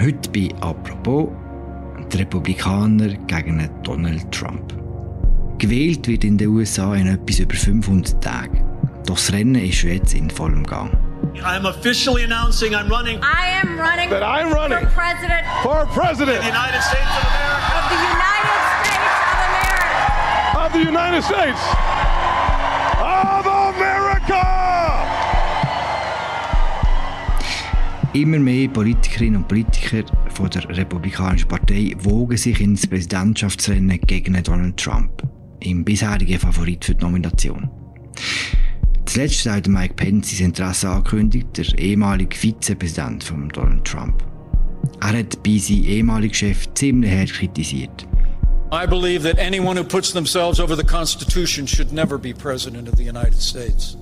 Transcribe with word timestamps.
Heute 0.00 0.30
bei 0.30 0.48
Apropos 0.60 1.28
die 2.12 2.18
Republikaner 2.18 3.08
gegen 3.26 3.68
Donald 3.82 4.30
Trump. 4.30 4.72
Gewählt 5.58 6.06
wird 6.06 6.22
in 6.22 6.38
den 6.38 6.50
USA 6.50 6.94
in 6.94 7.08
etwas 7.08 7.40
über 7.40 7.56
500 7.56 8.22
Tagen. 8.22 8.64
Doch 9.06 9.16
das 9.16 9.32
Rennen 9.32 9.56
ist 9.56 9.82
jetzt 9.82 10.14
in 10.14 10.30
vollem 10.30 10.64
Gang. 10.64 10.92
I 11.34 11.56
am 11.56 11.66
officially 11.66 12.22
announcing 12.22 12.74
I'm 12.74 12.88
running 12.88 13.18
I 13.18 13.60
am 13.60 13.76
running 13.76 14.08
that 14.10 14.22
I'm 14.22 14.52
running 14.52 14.78
for 14.78 14.94
president 14.94 15.44
for 15.64 15.86
president 15.86 16.42
the 16.42 16.48
United 16.48 16.80
States 16.80 17.10
of 17.18 17.24
America. 17.26 17.74
of 17.74 17.90
the 17.90 17.98
United 18.06 18.72
States 18.78 19.02
of 19.34 19.48
America. 19.50 20.64
of 20.64 20.72
the 20.72 20.84
United 20.86 21.22
States 21.24 21.87
Immer 28.18 28.40
mehr 28.40 28.66
Politikerinnen 28.66 29.36
und 29.36 29.46
Politiker 29.46 30.02
von 30.34 30.50
der 30.50 30.68
Republikanischen 30.76 31.46
Partei 31.46 31.94
wogen 32.00 32.36
sich 32.36 32.60
ins 32.60 32.84
Präsidentschaftsrennen 32.84 34.00
gegen 34.00 34.42
Donald 34.42 34.76
Trump, 34.76 35.22
im 35.60 35.84
bisherigen 35.84 36.40
Favorit 36.40 36.84
für 36.84 36.96
die 36.96 37.04
Nomination. 37.04 37.70
Zuletzt 39.04 39.46
hat 39.46 39.68
Mike 39.68 39.94
Pence 39.94 40.36
sein 40.36 40.46
Interesse 40.46 40.88
angekündigt, 40.88 41.46
der 41.56 41.78
ehemalige 41.78 42.36
Vizepräsident 42.36 43.22
von 43.22 43.50
Donald 43.50 43.84
Trump. 43.84 44.24
Er 45.00 45.16
hat 45.16 45.40
bei 45.44 45.58
seinem 45.58 45.84
ehemaligen 45.84 46.34
Chef 46.34 46.66
ziemlich 46.74 47.12
hart 47.12 47.32
kritisiert. 47.32 48.04
I 48.72 48.84
believe 48.84 49.22
that 49.22 49.38
anyone 49.38 49.78
who 49.78 49.84
puts 49.84 50.12
themselves 50.12 50.58
over 50.58 50.76
the 50.76 50.84
Constitution 50.84 51.68
should 51.68 51.92
never 51.92 52.18
be 52.18 52.34
President 52.34 52.88
of 52.88 52.96
the 52.96 53.04
United 53.04 53.40
States. 53.40 53.96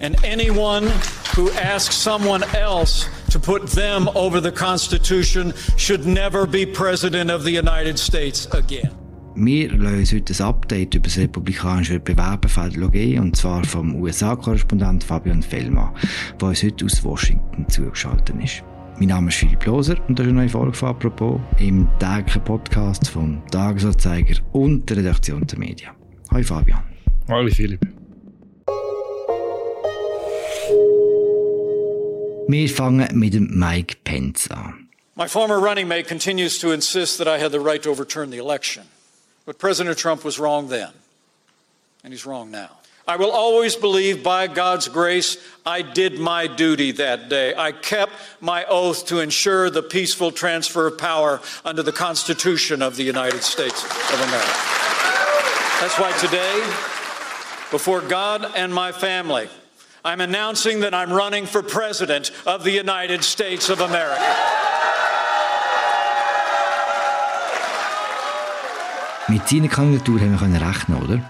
And 0.00 0.16
anyone 0.24 0.90
who 1.38 1.50
asks 1.52 1.94
someone 1.94 2.42
else 2.52 3.08
to 3.30 3.38
put 3.38 3.68
them 3.68 4.08
over 4.16 4.40
the 4.40 4.50
Constitution 4.50 5.54
should 5.76 6.04
never 6.04 6.46
be 6.46 6.66
President 6.66 7.30
of 7.30 7.44
the 7.44 7.52
United 7.52 7.96
States 7.96 8.48
again. 8.52 8.90
Wir 9.36 9.70
lassen 9.70 10.16
heute 10.16 10.34
ein 10.34 10.48
Update 10.48 10.96
über 10.96 11.04
das 11.04 11.16
republikanische 11.16 12.00
Bewerberfeld 12.00 12.74
geben, 12.92 13.20
und 13.20 13.36
zwar 13.36 13.62
vom 13.62 13.94
USA-Korrespondent 13.94 15.04
Fabian 15.04 15.40
Fellmann, 15.40 15.94
der 16.40 16.48
uns 16.48 16.62
heute 16.64 16.84
aus 16.84 17.04
Washington 17.04 17.68
zugeschaltet 17.68 18.34
ist. 18.42 18.64
Mein 18.98 19.10
Name 19.10 19.28
ist 19.28 19.36
Philipp 19.36 19.64
Loser 19.64 19.96
und 20.08 20.18
das 20.18 20.26
ist 20.26 20.30
eine 20.30 20.40
neue 20.40 20.48
Folge 20.48 20.72
von 20.72 20.88
«Apropos» 20.88 21.40
im 21.60 21.86
täglichen 22.00 22.42
Podcast 22.42 23.08
vom 23.08 23.40
Tagesanzeiger 23.52 24.40
und 24.50 24.90
der 24.90 24.96
Redaktion 24.96 25.46
der 25.46 25.58
Medien. 25.60 25.92
Hi 26.32 26.42
Fabian. 26.42 26.82
Hallo 27.28 27.48
Philipp. 27.48 27.97
Wir 32.48 32.66
fangen 32.70 33.06
mit 33.12 33.34
dem 33.34 33.58
Mike 33.58 33.96
Pence 34.04 34.50
an. 34.50 34.88
My 35.14 35.28
former 35.28 35.60
running 35.60 35.86
mate 35.86 36.08
continues 36.08 36.58
to 36.60 36.72
insist 36.72 37.18
that 37.18 37.28
I 37.28 37.36
had 37.36 37.52
the 37.52 37.60
right 37.60 37.82
to 37.82 37.90
overturn 37.90 38.30
the 38.30 38.38
election. 38.38 38.84
But 39.44 39.58
President 39.58 39.98
Trump 39.98 40.24
was 40.24 40.38
wrong 40.38 40.68
then, 40.68 40.90
and 42.02 42.12
he's 42.12 42.24
wrong 42.24 42.50
now. 42.50 42.70
I 43.06 43.16
will 43.16 43.32
always 43.32 43.76
believe 43.76 44.22
by 44.22 44.46
God's 44.46 44.88
grace 44.88 45.36
I 45.66 45.82
did 45.82 46.18
my 46.18 46.46
duty 46.46 46.92
that 46.92 47.28
day. 47.28 47.54
I 47.54 47.72
kept 47.72 48.12
my 48.40 48.64
oath 48.64 49.06
to 49.06 49.20
ensure 49.20 49.68
the 49.68 49.82
peaceful 49.82 50.30
transfer 50.30 50.86
of 50.86 50.96
power 50.96 51.42
under 51.66 51.82
the 51.82 51.92
Constitution 51.92 52.80
of 52.80 52.96
the 52.96 53.04
United 53.04 53.42
States 53.42 53.84
of 53.84 54.20
America. 54.20 54.58
That's 55.80 55.98
why 55.98 56.12
today, 56.18 56.60
before 57.70 58.00
God 58.00 58.50
and 58.56 58.72
my 58.72 58.92
family, 58.92 59.48
I'm 60.04 60.20
announcing 60.20 60.80
that 60.82 60.92
I'm 60.94 61.12
running 61.12 61.46
for 61.46 61.62
President 61.62 62.32
of 62.46 62.62
the 62.64 62.70
United 62.70 63.22
States 63.24 63.68
of 63.68 63.80
America. 63.80 64.22
Mit 69.28 69.46
seiner 69.48 69.68
Kandidatur 69.68 70.20
haben 70.20 70.30
wir 70.32 70.38
können 70.38 70.56
rechnen, 70.56 71.02
oder? 71.02 71.20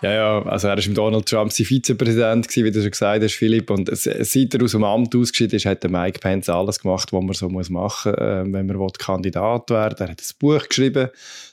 Ja, 0.00 0.12
ja, 0.12 0.42
also 0.46 0.68
er 0.68 0.76
war 0.76 0.84
im 0.86 0.94
Donald 0.94 1.26
Trump 1.26 1.52
sein 1.52 1.66
Vizepräsident, 1.66 2.46
gewesen, 2.46 2.64
wie 2.66 2.70
du 2.70 2.80
schon 2.82 2.90
gesagt 2.90 3.24
hast, 3.24 3.34
Philipp. 3.34 3.70
Und 3.70 3.88
es- 3.88 4.04
seit 4.04 4.54
er 4.54 4.62
aus 4.62 4.70
dem 4.72 4.84
Amt 4.84 5.16
ausgeschieden 5.16 5.56
ist, 5.56 5.66
hat 5.66 5.82
der 5.82 5.90
Mike 5.90 6.20
Pence 6.20 6.48
alles 6.50 6.78
gemacht, 6.78 7.12
was 7.12 7.22
man 7.22 7.32
so 7.34 7.48
muss 7.48 7.68
machen 7.70 8.12
muss, 8.12 8.20
äh, 8.20 8.44
wenn 8.52 8.66
man 8.66 8.88
Kandidat 8.98 9.70
werden 9.70 9.98
will. 9.98 10.06
Er 10.06 10.10
hat 10.12 10.20
ein 10.20 10.34
Buch 10.38 10.68
geschrieben, 10.68 11.08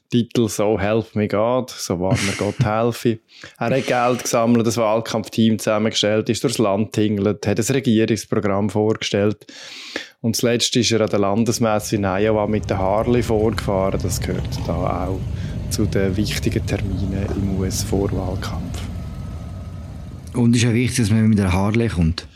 Titel 0.10 0.48
«So 0.48 0.80
help 0.80 1.16
me 1.16 1.28
God», 1.28 1.70
«So 1.70 2.00
wahr 2.00 2.18
mir 2.26 2.34
Gott 2.38 2.60
helfe». 2.64 3.20
Er 3.58 3.70
hat 3.72 3.88
Geld 3.88 4.24
gesammelt, 4.24 4.66
das 4.66 4.78
Wahlkampfteam 4.78 5.60
zusammengestellt, 5.60 6.30
ist 6.30 6.44
durchs 6.44 6.58
Land 6.58 6.94
tingelt, 6.94 7.46
hat 7.46 7.60
ein 7.60 7.76
Regierungsprogramm 7.76 8.70
vorgestellt. 8.70 9.46
Und 10.22 10.36
zuletzt 10.36 10.76
ist 10.76 10.92
er 10.92 11.02
an 11.02 11.10
der 11.10 11.20
Landesmesse 11.20 11.98
in 11.98 12.06
Iowa 12.06 12.48
mit 12.48 12.70
der 12.70 12.78
Harley 12.78 13.22
vorgefahren. 13.22 14.00
Das 14.02 14.20
gehört 14.20 14.48
da 14.66 15.08
auch 15.08 15.20
zu 15.70 15.86
den 15.86 16.16
wichtigen 16.16 16.66
Terminen 16.66 17.26
im 17.36 17.60
US-Vorwahlkampf. 17.60 18.82
Und 20.34 20.56
ist 20.56 20.64
ja 20.64 20.74
wichtig, 20.74 20.98
dass 20.98 21.10
man 21.12 21.28
mit 21.28 21.40
der 21.40 21.54
Harley 21.54 21.88
kommt. 21.88 22.28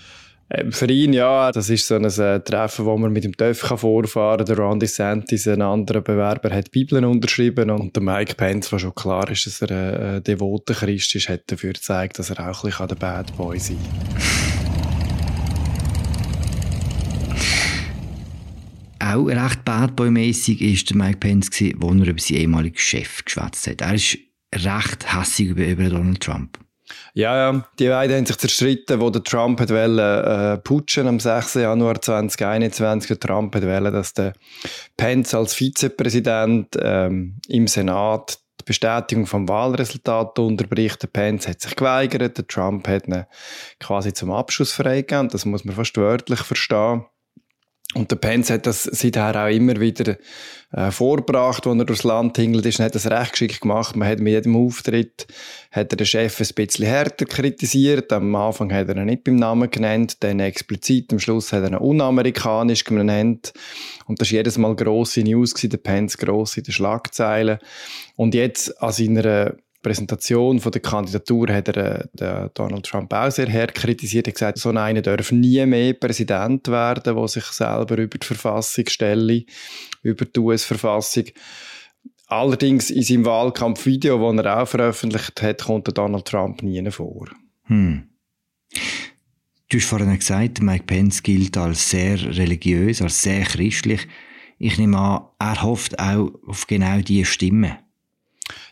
Ähm, 0.51 0.71
Für 0.71 0.89
ihn 0.89 1.13
ja, 1.13 1.51
das 1.51 1.69
ist 1.69 1.87
so 1.87 1.95
ein 1.95 2.05
äh, 2.05 2.39
Treffen, 2.39 2.85
wo 2.85 2.97
man 2.97 3.13
mit 3.13 3.23
dem 3.23 3.37
TÜV 3.37 3.61
kann 3.61 3.77
vorfahren 3.77 4.45
kann. 4.45 4.45
Der 4.47 4.57
Ron 4.57 4.79
DeSantis, 4.79 5.47
ein 5.47 5.61
anderer 5.61 6.01
Bewerber, 6.01 6.49
hat 6.49 6.71
Bibeln 6.71 7.05
unterschrieben 7.05 7.69
und 7.69 7.95
der 7.95 8.01
Mike 8.01 8.35
Pence, 8.35 8.71
was 8.71 8.81
schon 8.81 8.95
klar 8.95 9.29
ist, 9.29 9.45
dass 9.45 9.61
er 9.61 9.71
ein 9.71 10.15
äh, 10.17 10.21
devoter 10.21 10.73
Christ 10.73 11.13
ist, 11.15 11.29
hat 11.29 11.43
dafür 11.47 11.73
gezeigt, 11.73 12.17
dass 12.17 12.31
er 12.31 12.49
auch 12.49 12.63
ein 12.63 12.69
bisschen 12.69 12.87
der 12.87 12.95
Bad 12.95 13.37
Boy 13.37 13.59
sein 13.59 13.77
Auch 19.01 19.27
recht 19.27 19.65
badboy-mässig 19.65 20.61
war 20.61 20.83
der 20.89 20.97
Mike 20.97 21.19
Pence, 21.19 21.49
gewesen, 21.49 21.77
wo 21.79 21.89
er 21.89 22.07
über 22.07 22.19
seinen 22.19 22.37
ehemaligen 22.41 22.77
Chef 22.77 23.23
geschwätzt 23.23 23.67
hat. 23.67 23.81
Er 23.81 23.95
ist 23.95 24.17
recht 24.53 25.15
hässig 25.15 25.47
über, 25.47 25.65
über 25.65 25.89
Donald 25.89 26.19
Trump. 26.19 26.59
Ja, 27.13 27.35
ja, 27.35 27.65
die 27.79 27.87
beiden 27.87 28.17
haben 28.17 28.25
sich 28.25 28.37
zerstritten, 28.37 28.99
wo 28.99 29.09
der 29.09 29.23
Trump 29.23 29.59
hat 29.59 29.69
wollen, 29.69 29.99
äh, 29.99 30.57
putschen 30.57 31.07
am 31.07 31.19
6. 31.19 31.55
Januar 31.55 32.01
2021. 32.01 33.07
Der 33.07 33.19
Trump 33.19 33.55
hat 33.55 33.63
wollen, 33.63 33.93
dass 33.93 34.13
der 34.13 34.33
Pence 34.97 35.33
als 35.33 35.53
Vizepräsident 35.53 36.77
ähm, 36.81 37.39
im 37.47 37.67
Senat 37.67 38.39
die 38.59 38.65
Bestätigung 38.65 39.25
vom 39.25 39.47
Wahlresultat 39.47 40.37
unterbricht. 40.39 41.01
Der 41.01 41.07
Pence 41.07 41.47
hat 41.47 41.61
sich 41.61 41.75
geweigert, 41.75 42.37
der 42.37 42.47
Trump 42.47 42.87
hat 42.87 43.07
ihn 43.07 43.25
quasi 43.79 44.13
zum 44.13 44.31
Abschluss 44.31 44.71
freigegeben. 44.71 45.29
Das 45.29 45.45
muss 45.45 45.65
man 45.65 45.75
fast 45.75 45.97
wörtlich 45.97 46.39
verstehen. 46.41 47.05
Und 47.95 48.11
der 48.11 48.17
Pence 48.17 48.51
hat 48.51 48.67
das 48.67 48.83
seither 48.83 49.35
auch 49.35 49.49
immer 49.49 49.79
wieder 49.79 50.15
äh, 50.71 50.91
vorgebracht, 50.91 51.65
als 51.65 51.79
er 51.79 51.85
durchs 51.85 52.03
Land 52.03 52.37
hingelt 52.37 52.63
ist, 52.67 52.77
und 52.77 52.85
hat 52.85 52.93
das 52.93 53.09
recht 53.09 53.31
geschickt 53.31 53.61
gemacht. 53.61 53.95
Man 53.95 54.07
hat 54.07 54.19
mit 54.19 54.31
jedem 54.31 54.55
Auftritt 54.55 55.25
hat 55.71 55.91
er 55.91 55.97
den 55.97 56.05
Chef 56.05 56.39
ein 56.39 56.47
bisschen 56.53 56.85
härter 56.85 57.25
kritisiert. 57.25 58.13
Am 58.13 58.35
Anfang 58.35 58.71
hat 58.71 58.89
er 58.89 58.97
ihn 58.97 59.05
nicht 59.05 59.23
beim 59.23 59.37
Namen 59.37 59.71
genannt, 59.71 60.17
dann 60.19 60.39
explizit. 60.39 61.11
Am 61.11 61.19
Schluss 61.19 61.51
hat 61.51 61.63
er 61.63 61.69
ihn 61.69 61.77
unamerikanisch 61.77 62.83
genannt. 62.83 63.53
Und 64.05 64.21
das 64.21 64.29
war 64.29 64.37
jedes 64.37 64.59
Mal 64.59 64.75
grosse 64.75 65.21
News, 65.21 65.55
gewesen, 65.55 65.71
der 65.71 65.77
Pence 65.79 66.15
gross 66.17 66.57
in 66.57 66.63
den 66.63 66.73
Schlagzeilen. 66.73 67.57
Und 68.15 68.35
jetzt 68.35 68.81
an 68.83 68.91
seiner 68.91 69.55
Präsentation 69.81 70.59
von 70.59 70.71
der 70.71 70.81
Kandidatur 70.81 71.47
hat 71.53 71.69
er 71.69 72.09
äh, 72.19 72.49
Donald 72.53 72.85
Trump 72.85 73.13
auch 73.13 73.31
sehr 73.31 73.51
hart 73.51 73.75
kritisiert. 73.75 74.27
Er 74.27 74.31
hat 74.31 74.35
gesagt, 74.35 74.57
so 74.57 74.69
einer 74.69 75.01
darf 75.01 75.31
nie 75.31 75.65
mehr 75.65 75.93
Präsident 75.93 76.67
werden, 76.67 77.15
der 77.15 77.27
sich 77.27 77.45
selber 77.45 77.97
über 77.97 78.17
die 78.17 78.25
Verfassung 78.25 78.85
stelle, 78.87 79.45
über 80.01 80.25
die 80.25 80.39
US-Verfassung. 80.39 81.25
Allerdings 82.27 82.91
in 82.91 83.03
seinem 83.03 83.25
Wahlkampfvideo, 83.25 84.33
das 84.33 84.45
er 84.45 84.61
auch 84.61 84.67
veröffentlicht 84.67 85.41
hat, 85.41 85.63
kommt 85.63 85.97
Donald 85.97 86.25
Trump 86.25 86.61
nie 86.61 86.91
vor. 86.91 87.27
Hm. 87.63 88.09
Du 89.69 89.77
hast 89.77 89.85
vorhin 89.85 90.13
gesagt, 90.17 90.61
Mike 90.61 90.85
Pence 90.85 91.23
gilt 91.23 91.55
als 91.55 91.89
sehr 91.89 92.19
religiös, 92.21 93.01
als 93.01 93.21
sehr 93.21 93.43
christlich. 93.43 94.07
Ich 94.57 94.77
nehme 94.77 94.97
an, 94.97 95.21
er 95.39 95.61
hofft 95.63 95.97
auch 95.99 96.31
auf 96.45 96.67
genau 96.67 96.99
diese 97.01 97.25
Stimme. 97.25 97.77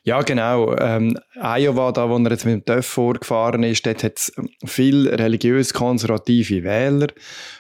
Ja, 0.08 0.22
genau. 0.22 0.74
Ähm, 0.78 1.20
Iowa, 1.36 1.92
da 1.92 2.10
wo 2.10 2.16
er 2.18 2.32
jetzt 2.32 2.46
mit 2.46 2.54
dem 2.54 2.64
TÜV 2.64 2.86
vorgefahren 2.86 3.64
ist, 3.64 3.86
dort 3.86 4.06
hat 4.06 4.16
es 4.16 4.32
viel 4.64 5.10
religiös-konservative 5.10 6.64
Wähler. 6.64 7.08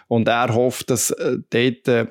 Und 0.07 0.29
er 0.29 0.53
hofft, 0.53 0.89
dass 0.89 1.11
äh, 1.11 1.39
dort 1.49 1.89
äh, 1.89 2.05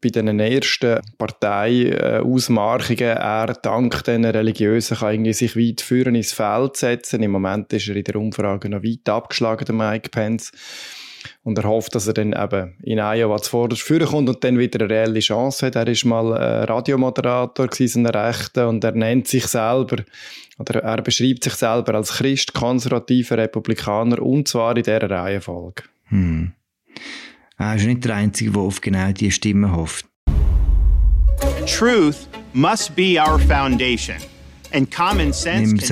bei 0.00 0.10
den 0.10 0.38
ersten 0.38 1.00
Partei-Ausmarchungen 1.18 3.00
er 3.00 3.52
dank 3.54 4.04
diesen 4.04 4.26
Religiösen 4.26 4.96
kann 4.96 5.14
irgendwie 5.14 5.32
sich 5.32 5.56
weit 5.56 5.80
führen 5.80 6.14
ins 6.14 6.34
Feld 6.34 6.76
setzen. 6.76 7.24
Im 7.24 7.32
Moment 7.32 7.72
ist 7.72 7.88
er 7.88 7.96
in 7.96 8.04
der 8.04 8.14
Umfrage 8.14 8.68
noch 8.68 8.84
weit 8.84 9.08
abgeschlagen, 9.08 9.64
der 9.64 9.74
Mike 9.74 10.10
Pence. 10.10 10.52
Und 11.42 11.58
er 11.58 11.64
hofft, 11.64 11.94
dass 11.94 12.06
er 12.06 12.14
dann 12.14 12.32
eben 12.32 12.76
in 12.82 12.98
Iowa 12.98 13.38
zuvorderst 13.38 13.82
führen 13.82 14.06
kommt 14.06 14.28
und 14.28 14.42
dann 14.42 14.58
wieder 14.58 14.80
eine 14.80 14.90
reelle 14.90 15.20
Chance 15.20 15.66
hat. 15.66 15.76
Er 15.76 15.86
ist 15.86 16.04
mal 16.04 16.32
äh, 16.32 16.64
Radiomoderator 16.64 17.66
gewesen, 17.66 18.06
ein 18.06 18.14
Rechter, 18.14 18.68
und 18.68 18.84
er 18.84 18.92
nennt 18.92 19.28
sich 19.28 19.46
selber, 19.46 20.02
oder 20.58 20.82
er 20.82 21.02
beschreibt 21.02 21.44
sich 21.44 21.54
selber 21.54 21.94
als 21.94 22.12
Christ, 22.12 22.54
konservativer 22.54 23.38
Republikaner 23.38 24.20
und 24.20 24.48
zwar 24.48 24.76
in 24.76 24.82
dieser 24.82 25.10
Reihenfolge. 25.10 25.82
Hm. 26.08 26.52
Er 27.58 27.76
ist 27.76 27.86
nicht 27.86 28.04
der 28.04 28.14
Einzige, 28.14 28.52
der 28.52 28.62
auf 28.62 28.80
genau 28.80 29.12
diese 29.12 29.32
Stimme 29.32 29.74
hofft. 29.74 30.06
truth 31.66 32.26
must 32.52 32.96
be 32.96 33.18
our 33.18 33.38
foundation. 33.38 34.16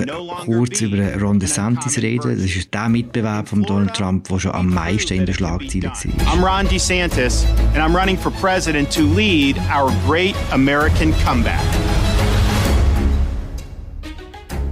No 0.06 0.19
longer 0.19 0.44
kurz 0.44 0.80
be 0.80 0.86
über 0.86 1.20
Ron 1.20 1.30
an 1.30 1.40
DeSantis 1.40 1.98
reden. 1.98 2.36
Das 2.36 2.54
ist 2.54 2.72
der 2.72 2.88
Mitbewerber 2.88 3.46
von 3.46 3.62
Donald 3.62 3.94
Trump, 3.94 4.28
der 4.28 4.38
schon 4.38 4.52
am 4.52 4.72
meisten 4.72 5.14
in 5.14 5.26
den 5.26 5.34
Schlagzeilen 5.34 5.90
war. 5.90 6.32
I'm 6.32 6.42
Ron 6.42 6.69
DeSantis, 6.69 7.44
and 7.75 7.78
I'm 7.78 7.94
running 7.94 8.16
for 8.16 8.30
president 8.32 8.90
to 8.92 9.02
lead 9.02 9.58
our 9.70 9.92
great 10.06 10.36
American 10.52 11.12
comeback. 11.25 11.60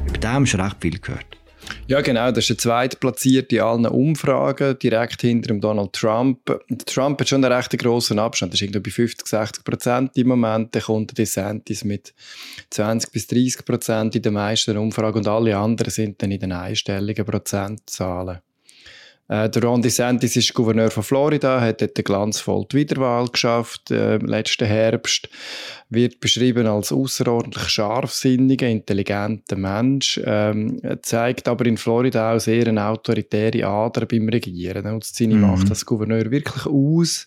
Über 0.06 0.40
wir 0.40 0.46
schon 0.46 0.60
recht 0.60 0.76
viel 0.80 0.98
gehört. 0.98 1.35
Ja, 1.88 2.00
genau. 2.00 2.32
Das 2.32 2.38
ist 2.38 2.48
der 2.48 2.58
zweitplatzierte 2.58 3.56
in 3.56 3.62
allen 3.62 3.86
Umfragen, 3.86 4.76
direkt 4.76 5.20
hinter 5.20 5.48
dem 5.48 5.60
Donald 5.60 5.92
Trump. 5.92 6.40
Trump 6.84 7.20
hat 7.20 7.28
schon 7.28 7.44
einen 7.44 7.52
recht 7.52 7.78
grossen 7.78 8.18
Abstand. 8.18 8.52
Das 8.52 8.60
ist 8.60 8.64
irgendwie 8.64 8.80
bei 8.80 8.90
50, 8.90 9.24
60 9.24 9.64
Prozent 9.64 10.16
im 10.16 10.26
Moment. 10.26 10.74
Dann 10.74 10.82
kommt 10.82 11.10
der 11.10 11.24
DeSantis 11.24 11.84
mit 11.84 12.12
20 12.70 13.12
bis 13.12 13.28
30 13.28 13.64
Prozent 13.64 14.16
in 14.16 14.22
den 14.22 14.34
meisten 14.34 14.76
Umfragen 14.76 15.18
und 15.18 15.28
alle 15.28 15.56
anderen 15.56 15.92
sind 15.92 16.20
dann 16.20 16.32
in 16.32 16.40
den 16.40 16.50
einstelligen 16.50 17.24
Prozentzahlen. 17.24 18.40
Äh, 19.28 19.50
der 19.50 19.64
Ron 19.64 19.82
DeSantis 19.82 20.37
ist 20.37 20.55
Gouverneur 20.55 20.90
von 20.90 21.02
Florida, 21.02 21.61
hat 21.61 21.81
dort 21.81 21.96
eine 21.96 22.05
glanzvolle 22.05 22.67
Wiederwahl 22.73 23.26
geschafft 23.26 23.90
äh, 23.90 24.19
letzten 24.19 24.67
Herbst, 24.67 25.28
wird 25.90 26.20
beschrieben 26.20 26.67
als 26.67 26.93
außerordentlich 26.93 27.69
scharfsinniger, 27.69 28.69
intelligenter 28.69 29.56
Mensch, 29.56 30.20
ähm, 30.25 30.81
zeigt 31.02 31.49
aber 31.49 31.67
in 31.67 31.76
Florida 31.76 32.34
auch 32.34 32.40
sehr 32.40 32.69
eine 32.69 32.84
autoritäre 32.84 33.67
Ader 33.67 34.06
beim 34.06 34.28
Regieren. 34.28 34.84
Nutzt 34.84 35.17
seine 35.17 35.34
Mhm. 35.34 35.40
Macht 35.40 35.70
als 35.70 35.84
Gouverneur 35.84 36.31
wirklich 36.31 36.67
aus, 36.67 37.26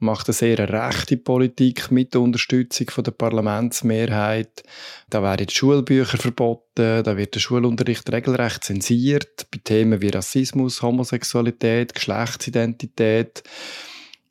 macht 0.00 0.28
eine 0.28 0.34
sehr 0.34 0.58
rechte 0.58 1.16
Politik 1.16 1.90
mit 1.90 2.14
der 2.14 2.20
Unterstützung 2.20 2.90
von 2.90 3.04
der 3.04 3.12
Parlamentsmehrheit. 3.12 4.62
Da 5.08 5.22
werden 5.22 5.46
die 5.46 5.54
Schulbücher 5.54 6.18
verboten, 6.18 7.02
da 7.02 7.16
wird 7.16 7.34
der 7.34 7.40
Schulunterricht 7.40 8.12
regelrecht 8.12 8.64
zensiert 8.64 9.46
bei 9.50 9.60
Themen 9.62 10.00
wie 10.00 10.08
Rassismus, 10.08 10.82
Homosexualität, 10.82 11.94
Geschlechtsidentität. 11.94 13.44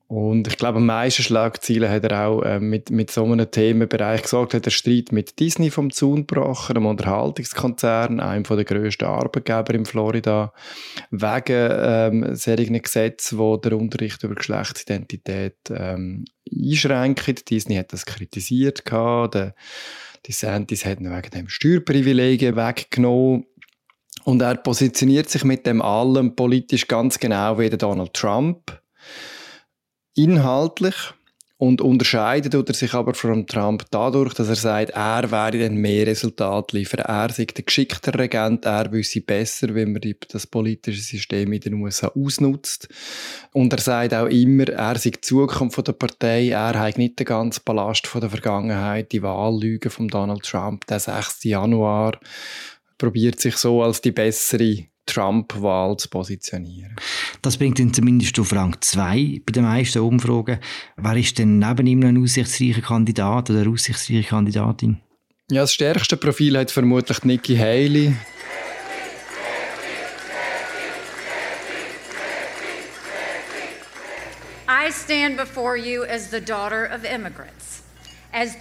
Und 0.07 0.47
ich 0.47 0.57
glaube, 0.57 0.77
am 0.77 0.85
meisten 0.85 1.23
Schlagzeilen 1.23 1.89
hat 1.89 2.03
er 2.03 2.27
auch 2.27 2.41
äh, 2.43 2.59
mit, 2.59 2.91
mit 2.91 3.09
so 3.09 3.23
einem 3.25 3.49
Themenbereich 3.49 4.21
gesagt, 4.23 4.53
hat 4.53 4.65
der 4.65 4.71
Streit 4.71 5.11
mit 5.11 5.39
Disney 5.39 5.71
vom 5.71 5.91
Zaun 5.91 6.27
gebrochen, 6.27 6.77
einem 6.77 6.85
Unterhaltungskonzern, 6.85 8.19
einem 8.19 8.43
der 8.43 8.63
grössten 8.63 9.05
Arbeitgeber 9.05 9.73
in 9.73 9.85
Florida, 9.85 10.53
wegen 11.09 11.69
ähm, 11.71 12.35
solchen 12.35 12.79
Gesetzen, 12.81 13.39
die 13.39 13.61
den 13.61 13.73
Unterricht 13.73 14.23
über 14.23 14.35
Geschlechtsidentität 14.35 15.57
ähm, 15.69 16.25
einschränken. 16.53 17.35
Disney 17.49 17.75
hat 17.75 17.93
das 17.93 18.05
kritisiert. 18.05 18.85
gehabt. 18.85 19.35
Der 19.35 19.55
DeSantis 20.27 20.85
hat 20.85 20.99
ihn 20.99 21.11
wegen 21.11 21.31
dem 21.31 21.49
Steuerprivilegien 21.49 22.55
weggenommen. 22.55 23.45
Und 24.25 24.41
er 24.41 24.55
positioniert 24.55 25.29
sich 25.29 25.43
mit 25.43 25.65
dem 25.65 25.81
allem 25.81 26.35
politisch 26.35 26.87
ganz 26.87 27.19
genau 27.19 27.57
wie 27.57 27.69
der 27.69 27.79
Donald 27.79 28.13
Trump 28.13 28.79
inhaltlich 30.15 30.95
und 31.63 31.79
unterscheidet 31.79 32.51
tut 32.51 32.67
er 32.67 32.75
sich 32.75 32.93
aber 32.93 33.13
von 33.13 33.47
Trump 33.47 33.85
dadurch, 33.89 34.33
dass 34.33 34.49
er 34.49 34.55
sagt, 34.55 34.89
er 34.89 35.31
werde 35.31 35.59
dann 35.59 35.75
mehr 35.75 36.05
Resultate 36.05 36.75
liefern. 36.75 37.05
Er 37.05 37.29
sei 37.29 37.45
der 37.45 37.63
geschicktere 37.63 38.19
Regent, 38.19 38.65
er 38.65 38.91
wüsste 38.91 39.21
besser, 39.21 39.73
wie 39.73 39.85
man 39.85 40.01
das 40.29 40.45
politische 40.45 41.01
System 41.01 41.53
in 41.53 41.61
den 41.61 41.75
USA 41.75 42.07
ausnutzt. 42.07 42.89
Und 43.53 43.71
er 43.71 43.79
sagt 43.79 44.13
auch 44.13 44.25
immer, 44.25 44.67
er 44.67 44.97
sei 44.97 45.11
die 45.11 45.21
Zukunft 45.21 45.75
von 45.75 45.85
der 45.85 45.93
Partei, 45.93 46.49
er 46.49 46.77
hat 46.77 46.97
nicht 46.97 47.17
den 47.17 47.27
ganzen 47.27 47.61
Ballast 47.63 48.07
von 48.07 48.19
der 48.19 48.29
Vergangenheit, 48.29 49.13
die 49.13 49.23
Wahllüge 49.23 49.89
von 49.89 50.09
Donald 50.09 50.43
Trump, 50.43 50.85
der 50.87 50.99
6. 50.99 51.45
Januar, 51.45 52.19
probiert 52.97 53.39
sich 53.39 53.55
so 53.55 53.81
als 53.81 54.01
die 54.01 54.11
bessere 54.11 54.87
Trump-Wahl 55.05 55.97
zu 55.97 56.09
positionieren. 56.09 56.95
Das 57.41 57.57
bringt 57.57 57.79
ihn 57.79 57.93
zumindest 57.93 58.39
auf 58.39 58.53
Rang 58.53 58.75
2 58.79 59.41
bei 59.45 59.51
den 59.51 59.63
meisten 59.63 59.99
Umfragen. 59.99 60.59
Wer 60.97 61.15
ist 61.17 61.37
denn 61.37 61.59
neben 61.59 61.87
ihm 61.87 61.99
noch 61.99 62.09
ein 62.09 62.23
aussichtsreicher 62.23 62.81
Kandidat 62.81 63.49
oder 63.49 63.61
eine 63.61 63.69
aussichtsreiche 63.69 64.29
Kandidatin? 64.29 65.01
Ja, 65.51 65.61
das 65.61 65.73
stärkste 65.73 66.17
Profil 66.17 66.57
hat 66.57 66.71
vermutlich 66.71 67.23
Nikki 67.23 67.55
Haley. 67.55 68.15
I 74.67 74.91
stand 74.91 75.37
before 75.37 75.77
you 75.77 76.03
as 76.03 76.31
the 76.31 76.41
daughter 76.41 76.89
of 76.93 77.03
immigrants. 77.05 77.82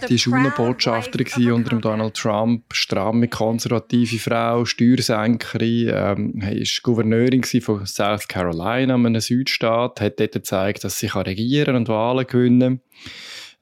Die 0.07 0.19
of 0.19 1.07
a 1.47 1.51
unter 1.51 1.77
Donald 1.77 2.13
Trump, 2.13 2.73
stramme 2.73 3.27
konservative 3.27 4.19
Frau, 4.19 4.65
Steuersenkerin, 4.65 5.91
ähm, 5.91 6.41
ist 6.41 6.83
Gouverneurin 6.83 7.43
von 7.43 7.85
South 7.85 8.27
Carolina, 8.27 8.95
einem 8.95 9.19
Südstaat, 9.19 9.99
hat 9.99 10.19
dort 10.19 10.33
gezeigt, 10.33 10.83
dass 10.83 10.99
sie 10.99 11.07
kann 11.07 11.23
regieren 11.23 11.75
und 11.75 11.87
Wahlen 11.87 12.27
gewinnen 12.27 12.81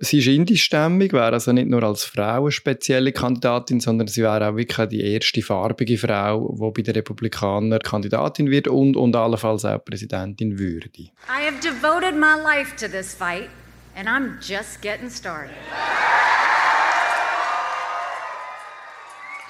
Sie 0.04 0.18
ist 0.18 0.28
indischstämmig, 0.28 1.14
wäre 1.14 1.34
also 1.34 1.52
nicht 1.52 1.70
nur 1.70 1.84
als 1.84 2.06
Frau 2.06 2.42
eine 2.42 2.52
spezielle 2.52 3.12
Kandidatin, 3.12 3.80
sondern 3.80 4.08
sie 4.08 4.24
wäre 4.24 4.50
auch 4.50 4.56
wirklich 4.56 4.88
die 4.90 5.00
erste 5.00 5.44
farbige 5.44 5.96
Frau, 5.96 6.56
die 6.60 6.72
bei 6.72 6.82
den 6.82 6.96
Republikanern 6.96 7.78
Kandidatin 7.78 8.50
wird 8.50 8.68
und, 8.68 8.98
und 8.98 9.16
allenfalls 9.16 9.64
auch 9.64 9.86
Präsidentin 9.86 10.58
würde. 10.58 10.90
I 10.90 11.46
have 11.46 11.60
devoted 11.62 12.16
my 12.16 12.34
life 12.42 12.76
to 12.78 12.88
this 12.88 13.14
fight, 13.14 13.48
and 13.96 14.08
I'm 14.08 14.40
just 14.42 14.82
getting 14.82 15.10
started. 15.10 15.56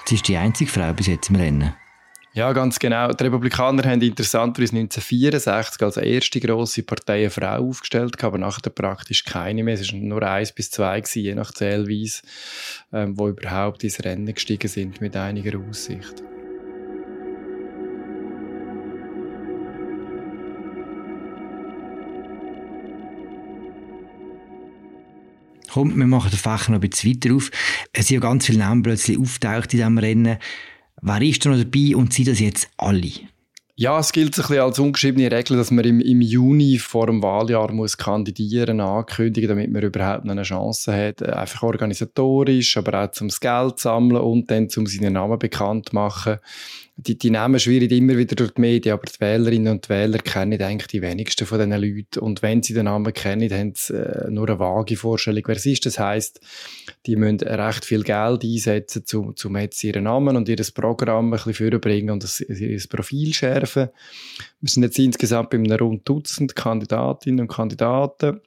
Sie 0.04 0.16
ist 0.16 0.28
die 0.28 0.36
einzige 0.36 0.70
Frau 0.70 0.92
bis 0.92 1.06
jetzt 1.06 1.30
im 1.30 1.36
Rennen. 1.36 1.74
Ja, 2.34 2.52
ganz 2.54 2.78
genau. 2.78 3.12
Die 3.12 3.24
Republikaner 3.24 3.82
haben 3.84 4.00
interessanterweise 4.00 4.76
1964 4.76 5.82
als 5.82 5.96
erste 5.98 6.40
grosse 6.40 6.82
Partei 6.82 7.20
eine 7.20 7.30
Frau 7.30 7.68
aufgestellt, 7.68 8.22
aber 8.24 8.38
nachher 8.38 8.70
praktisch 8.70 9.24
keine 9.24 9.62
mehr. 9.62 9.74
Es 9.74 9.92
waren 9.92 10.08
nur 10.08 10.22
eins 10.22 10.52
bis 10.52 10.70
zwei, 10.70 11.00
gewesen, 11.00 11.22
je 11.22 11.34
nach 11.34 11.52
Zählweise, 11.52 12.22
ähm, 12.92 13.18
wo 13.18 13.28
überhaupt 13.28 13.84
ins 13.84 14.02
Rennen 14.02 14.34
gestiegen 14.34 14.68
sind 14.68 15.02
mit 15.02 15.14
einiger 15.14 15.58
Aussicht. 15.58 16.22
Kommt, 25.72 25.96
wir 25.96 26.06
machen 26.06 26.30
den 26.30 26.38
Fächer 26.38 26.70
noch 26.70 26.82
ein 26.82 26.88
bisschen 26.90 27.14
weiter 27.14 27.34
auf. 27.34 27.50
Es 27.94 28.08
sind 28.08 28.16
ja 28.16 28.20
ganz 28.20 28.44
viele 28.44 28.58
Namen 28.58 28.82
plötzlich 28.82 29.18
auftaucht 29.18 29.72
in 29.72 29.78
diesem 29.78 29.96
Rennen. 29.96 30.36
Wer 31.00 31.22
ist 31.22 31.46
da 31.46 31.48
noch 31.48 31.56
dabei 31.56 31.96
und 31.96 32.12
sind 32.12 32.28
das 32.28 32.40
jetzt 32.40 32.68
alle? 32.76 33.10
Ja, 33.74 33.98
es 33.98 34.12
gilt 34.12 34.38
ein 34.38 34.42
bisschen 34.42 34.60
als 34.60 34.78
ungeschriebene 34.78 35.32
Regel, 35.32 35.56
dass 35.56 35.70
man 35.70 35.86
im, 35.86 36.00
im 36.00 36.20
Juni 36.20 36.78
vor 36.78 37.06
dem 37.06 37.22
Wahljahr 37.22 37.72
muss 37.72 37.96
kandidieren, 37.96 38.80
ankündigen, 38.80 39.48
damit 39.48 39.72
man 39.72 39.82
überhaupt 39.82 40.28
eine 40.28 40.42
Chance 40.42 40.92
hat. 40.94 41.22
Äh, 41.22 41.32
Einfach 41.32 41.62
organisatorisch, 41.62 42.76
aber 42.76 43.04
auch 43.04 43.10
zum 43.12 43.28
Geld 43.28 43.78
sammeln 43.78 44.20
und 44.20 44.50
dann 44.50 44.68
zum 44.68 44.86
seinen 44.86 45.14
Namen 45.14 45.38
bekannt 45.38 45.94
machen. 45.94 46.36
Die, 46.96 47.16
die 47.16 47.30
Namen 47.30 47.58
schwirren 47.58 47.88
immer 47.88 48.18
wieder 48.18 48.36
durch 48.36 48.50
die 48.50 48.60
Medien, 48.60 48.92
aber 48.92 49.06
die 49.06 49.18
Wählerinnen 49.18 49.72
und 49.72 49.88
Wähler 49.88 50.18
kennen 50.18 50.60
eigentlich 50.60 50.88
die 50.88 51.00
wenigsten 51.00 51.46
von 51.46 51.58
diesen 51.58 51.72
Leuten. 51.72 52.18
Und 52.20 52.42
wenn 52.42 52.62
sie 52.62 52.74
den 52.74 52.84
Namen 52.84 53.14
kennen, 53.14 53.50
haben 53.50 53.72
sie 53.74 53.94
äh, 53.94 54.30
nur 54.30 54.46
eine 54.48 54.58
vage 54.58 54.96
Vorstellung, 54.96 55.42
wer 55.46 55.56
es 55.56 55.64
ist. 55.64 55.86
Das 55.86 55.98
heisst, 55.98 56.40
die 57.06 57.16
müssen 57.16 57.40
recht 57.40 57.86
viel 57.86 58.02
Geld 58.02 58.44
einsetzen, 58.44 59.04
um, 59.14 59.34
um 59.42 59.56
jetzt 59.56 59.82
ihren 59.82 60.04
Namen 60.04 60.36
und 60.36 60.50
ihr 60.50 60.62
Programm 60.74 61.32
ein 61.32 61.40
bisschen 61.42 61.70
vorbringen 61.70 62.10
und 62.10 62.44
ihr 62.48 62.82
Profil 62.90 63.32
schärfen. 63.32 63.88
Wir 64.60 64.68
sind 64.68 64.82
jetzt 64.82 64.98
insgesamt 64.98 65.48
bei 65.48 65.56
einem 65.56 65.72
rund 65.72 66.06
Dutzend 66.06 66.54
Kandidatinnen 66.54 67.40
und 67.40 67.48
Kandidaten. 67.48 68.40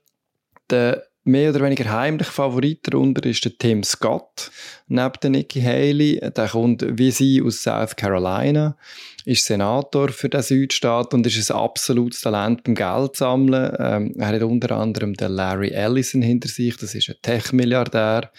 Der 0.70 1.08
mehr 1.26 1.50
oder 1.50 1.66
weniger 1.66 1.92
heimlich 1.92 2.28
Favorit 2.28 2.88
darunter 2.88 3.26
ist 3.28 3.44
der 3.44 3.58
Tim 3.58 3.84
Scott, 3.84 4.52
neben 4.88 5.14
der 5.22 5.30
Nikki 5.32 5.62
Haley. 5.62 6.20
Der 6.20 6.48
kommt 6.48 6.86
wie 6.88 7.12
sie 7.12 7.42
aus 7.42 7.64
South 7.64 7.96
Carolina, 7.96 8.78
ist 9.26 9.44
Senator 9.44 10.10
für 10.10 10.30
den 10.30 10.44
Südstaat 10.44 11.14
und 11.16 11.26
ist 11.26 11.52
ein 11.52 11.58
absolutes 11.58 12.22
Talent 12.22 12.64
beim 12.64 12.76
Geld 12.76 13.16
sammeln. 13.16 13.76
Ähm, 13.80 14.14
er 14.20 14.28
hat 14.28 14.44
unter 14.44 14.78
anderem 14.78 15.16
den 15.16 15.32
Larry 15.32 15.70
Ellison 15.70 16.22
hinter 16.22 16.48
sich, 16.48 16.78
das 16.78 16.94
ist 16.94 17.10
ein 17.10 17.16
Tech-Milliardär 17.24 18.32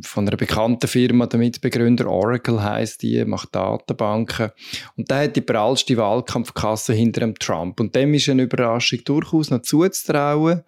von 0.00 0.26
einer 0.26 0.38
bekannten 0.38 0.88
Firma, 0.88 1.26
der 1.26 1.38
Mitbegründer 1.38 2.06
Oracle 2.06 2.62
heißt 2.62 3.02
die, 3.02 3.22
macht 3.26 3.54
Datenbanken. 3.54 4.52
Und 4.96 5.10
der 5.10 5.24
hat 5.24 5.36
die 5.36 5.42
prallste 5.42 5.98
Wahlkampfkasse 5.98 6.94
hinter 6.94 7.20
dem 7.20 7.34
Trump. 7.34 7.78
Und 7.78 7.94
dem 7.94 8.14
ist 8.14 8.30
eine 8.30 8.44
Überraschung 8.44 9.00
durchaus 9.04 9.50
noch 9.50 9.60
zuzutrauen 9.60 10.62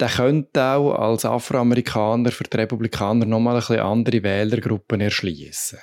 der 0.00 0.08
könnte 0.08 0.64
auch 0.64 0.94
als 0.94 1.24
Afroamerikaner 1.24 2.30
für 2.30 2.44
die 2.44 2.56
Republikaner 2.56 3.26
nochmal 3.26 3.54
ein 3.54 3.60
bisschen 3.60 3.80
andere 3.80 4.22
Wählergruppen 4.22 5.00
erschließen. 5.00 5.78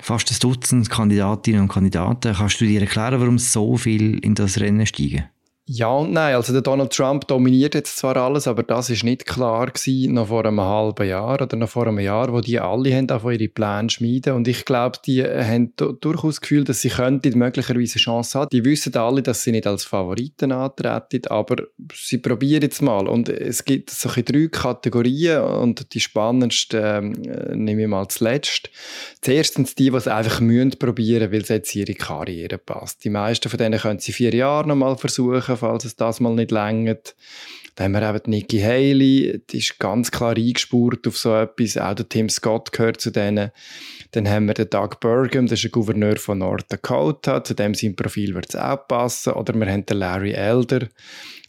Fast 0.00 0.30
ein 0.30 0.36
Dutzend 0.40 0.88
Kandidatinnen 0.88 1.62
und 1.62 1.68
Kandidaten. 1.68 2.34
Kannst 2.34 2.60
du 2.60 2.64
dir 2.64 2.80
erklären, 2.80 3.20
warum 3.20 3.38
so 3.38 3.76
viel 3.76 4.18
in 4.24 4.34
das 4.34 4.58
Rennen 4.58 4.86
steigen? 4.86 5.28
Ja 5.72 5.86
und 5.86 6.12
nein. 6.12 6.34
Also 6.34 6.52
der 6.52 6.62
Donald 6.62 6.92
Trump 6.92 7.28
dominiert 7.28 7.76
jetzt 7.76 7.96
zwar 7.96 8.16
alles, 8.16 8.48
aber 8.48 8.64
das 8.64 8.90
ist 8.90 9.04
nicht 9.04 9.24
klar 9.24 9.68
gewesen, 9.70 10.14
noch 10.14 10.26
vor 10.26 10.44
einem 10.44 10.60
halben 10.60 11.06
Jahr 11.06 11.40
oder 11.40 11.56
noch 11.56 11.68
vor 11.68 11.86
einem 11.86 12.00
Jahr, 12.00 12.32
wo 12.32 12.40
die 12.40 12.58
alle 12.58 12.92
haben 12.92 13.08
auch 13.08 13.30
ihre 13.30 13.46
Pläne 13.46 13.88
schmieden 13.88 14.34
und 14.34 14.48
ich 14.48 14.64
glaube, 14.64 14.98
die 15.06 15.22
haben 15.22 15.72
durchaus 15.76 16.34
das 16.34 16.40
Gefühl, 16.40 16.64
dass 16.64 16.80
sie 16.80 16.88
könnten 16.88 17.38
möglicherweise 17.38 17.94
eine 17.94 18.02
Chance 18.02 18.36
haben. 18.36 18.48
Die 18.50 18.64
wissen 18.64 18.96
alle, 18.96 19.22
dass 19.22 19.44
sie 19.44 19.52
nicht 19.52 19.68
als 19.68 19.84
Favoriten 19.84 20.50
antreten, 20.50 21.28
aber 21.28 21.62
sie 21.94 22.18
probieren 22.18 22.62
jetzt 22.62 22.82
mal 22.82 23.06
und 23.06 23.28
es 23.28 23.64
gibt 23.64 23.90
solche 23.90 24.24
drei 24.24 24.48
Kategorien 24.48 25.40
und 25.40 25.94
die 25.94 26.00
spannendste 26.00 26.78
äh, 26.78 27.54
nehme 27.54 27.82
ich 27.82 27.88
mal 27.88 28.08
zuletzt. 28.08 28.70
Zuerstens 29.20 29.76
die, 29.76 29.90
die 29.90 29.96
es 29.96 30.08
einfach 30.08 30.40
müssen 30.40 30.72
probieren, 30.80 31.30
weil 31.30 31.42
es 31.42 31.48
jetzt 31.48 31.76
ihre 31.76 31.94
Karriere 31.94 32.58
passt. 32.58 33.04
Die 33.04 33.10
meisten 33.10 33.48
von 33.48 33.58
denen 33.58 33.78
können 33.78 34.00
sie 34.00 34.10
vier 34.10 34.34
Jahre 34.34 34.66
noch 34.66 34.74
mal 34.74 34.96
versuchen 34.96 35.59
falls 35.60 35.84
es 35.84 35.96
das 35.96 36.20
mal 36.20 36.34
nicht 36.34 36.50
längert. 36.50 37.14
Dann 37.76 37.94
haben 37.94 38.02
wir 38.02 38.14
eben 38.14 38.30
Nikki 38.30 38.60
Haley, 38.60 39.42
die 39.48 39.58
ist 39.58 39.78
ganz 39.78 40.10
klar 40.10 40.36
eingespurt 40.36 41.06
auf 41.06 41.16
so 41.16 41.34
etwas. 41.34 41.76
Auch 41.76 41.94
der 41.94 42.08
Tim 42.08 42.28
Scott 42.28 42.72
gehört 42.72 43.00
zu 43.00 43.10
denen. 43.10 43.52
Dann 44.10 44.28
haben 44.28 44.46
wir 44.46 44.54
den 44.54 44.68
Doug 44.68 45.00
Burgum, 45.00 45.46
das 45.46 45.60
ist 45.60 45.66
ein 45.66 45.70
Gouverneur 45.70 46.16
von 46.16 46.38
North 46.38 46.66
Dakota. 46.68 47.42
Zu 47.42 47.54
dem 47.54 47.74
sein 47.74 47.96
Profil 47.96 48.34
wird 48.34 48.50
es 48.50 48.56
auch 48.56 48.86
passen. 48.86 49.32
Oder 49.34 49.54
wir 49.54 49.70
haben 49.70 49.86
den 49.86 49.98
Larry 49.98 50.32
Elder. 50.32 50.88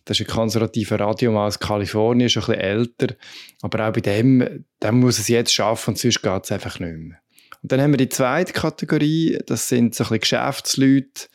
Das 0.06 0.20
ist 0.20 0.28
ein 0.28 0.34
konservativer 0.34 1.00
Radiomann 1.00 1.48
aus 1.48 1.60
Kalifornien, 1.60 2.28
ist 2.28 2.38
ein 2.38 2.42
bisschen 2.42 2.62
älter. 2.62 3.16
Aber 3.62 3.88
auch 3.88 3.94
bei 3.94 4.02
dem, 4.02 4.66
dem 4.82 5.00
muss 5.00 5.20
es 5.20 5.28
jetzt 5.28 5.54
schaffen 5.54 5.92
und 5.92 5.98
sonst 5.98 6.22
geht 6.22 6.44
es 6.44 6.52
einfach 6.52 6.80
nicht 6.80 6.98
mehr. 6.98 7.18
Und 7.62 7.72
dann 7.72 7.82
haben 7.82 7.92
wir 7.92 7.98
die 7.98 8.10
zweite 8.10 8.54
Kategorie, 8.54 9.40
das 9.46 9.70
sind 9.70 9.94
so 9.94 10.04
ein 10.04 10.20
bisschen 10.20 10.22
Geschäftsleute, 10.22 11.28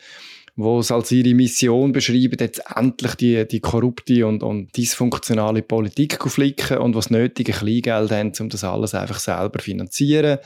wo 0.57 0.79
es 0.79 0.91
als 0.91 1.11
ihre 1.11 1.35
Mission 1.35 1.91
beschreiben, 1.91 2.35
jetzt 2.39 2.63
endlich 2.75 3.15
die, 3.15 3.47
die 3.47 3.59
korrupte 3.59 4.25
und, 4.25 4.41
und 4.41 4.75
dysfunktionale 4.75 5.61
Politik 5.61 6.19
zu 6.21 6.29
flicken 6.29 6.79
und 6.79 6.95
was 6.95 7.11
nötige 7.11 7.51
Kleingeld 7.51 8.11
haben, 8.11 8.33
um 8.39 8.49
das 8.49 8.63
alles 8.63 8.95
einfach 8.95 9.19
selber 9.19 9.59
zu 9.59 9.65
finanzieren. 9.65 10.39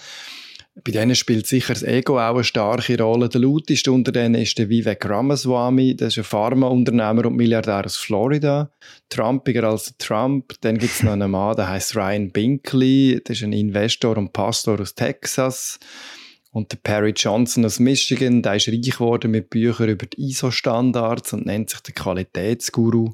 Bei 0.84 0.91
denen 0.91 1.15
spielt 1.15 1.48
sicher 1.48 1.74
das 1.74 1.84
Ego 1.84 2.18
auch 2.18 2.36
eine 2.36 2.44
starke 2.44 2.98
Rolle. 2.98 3.30
Der 3.30 3.41
lauteste 3.41 3.91
unter 3.91 4.12
denen 4.12 4.36
ist 4.36 4.58
der 4.58 4.70
Vivek 4.70 5.06
Ramaswamy. 5.06 5.96
Das 5.96 6.13
ist 6.13 6.20
ein 6.20 6.24
Pharmaunternehmer 6.24 7.25
und 7.25 7.36
Milliardär 7.36 7.86
aus 7.86 7.98
Florida. 7.98 8.72
Trumpiger 9.10 9.65
als 9.65 9.94
Trump. 9.98 10.53
Dann 10.62 10.77
gibt 10.77 10.94
es 10.94 11.03
noch 11.03 11.12
einen 11.12 11.32
Mann, 11.32 11.58
der 11.58 11.70
heißt 11.70 11.96
Ryan 11.96 12.32
Binkley. 12.32 13.22
Das 13.24 13.38
ist 13.38 13.44
ein 13.44 13.53
Investor 13.53 14.18
und 14.18 14.32
Pastor 14.32 14.80
aus 14.80 14.96
Texas. 14.96 15.77
Und 16.53 16.74
der 16.74 16.77
Perry 16.84 17.13
Johnson 17.15 17.63
aus 17.65 17.79
Michigan, 17.79 18.41
der 18.41 18.55
ist 18.55 18.67
reich 18.67 18.91
geworden 18.91 19.31
mit 19.31 19.50
Büchern 19.50 19.88
über 19.88 20.05
die 20.05 20.29
ISO-Standards 20.29 21.31
und 21.31 21.46
nennt 21.46 21.70
sich 21.70 21.79
der 21.79 21.93
Qualitätsguru. 21.93 23.13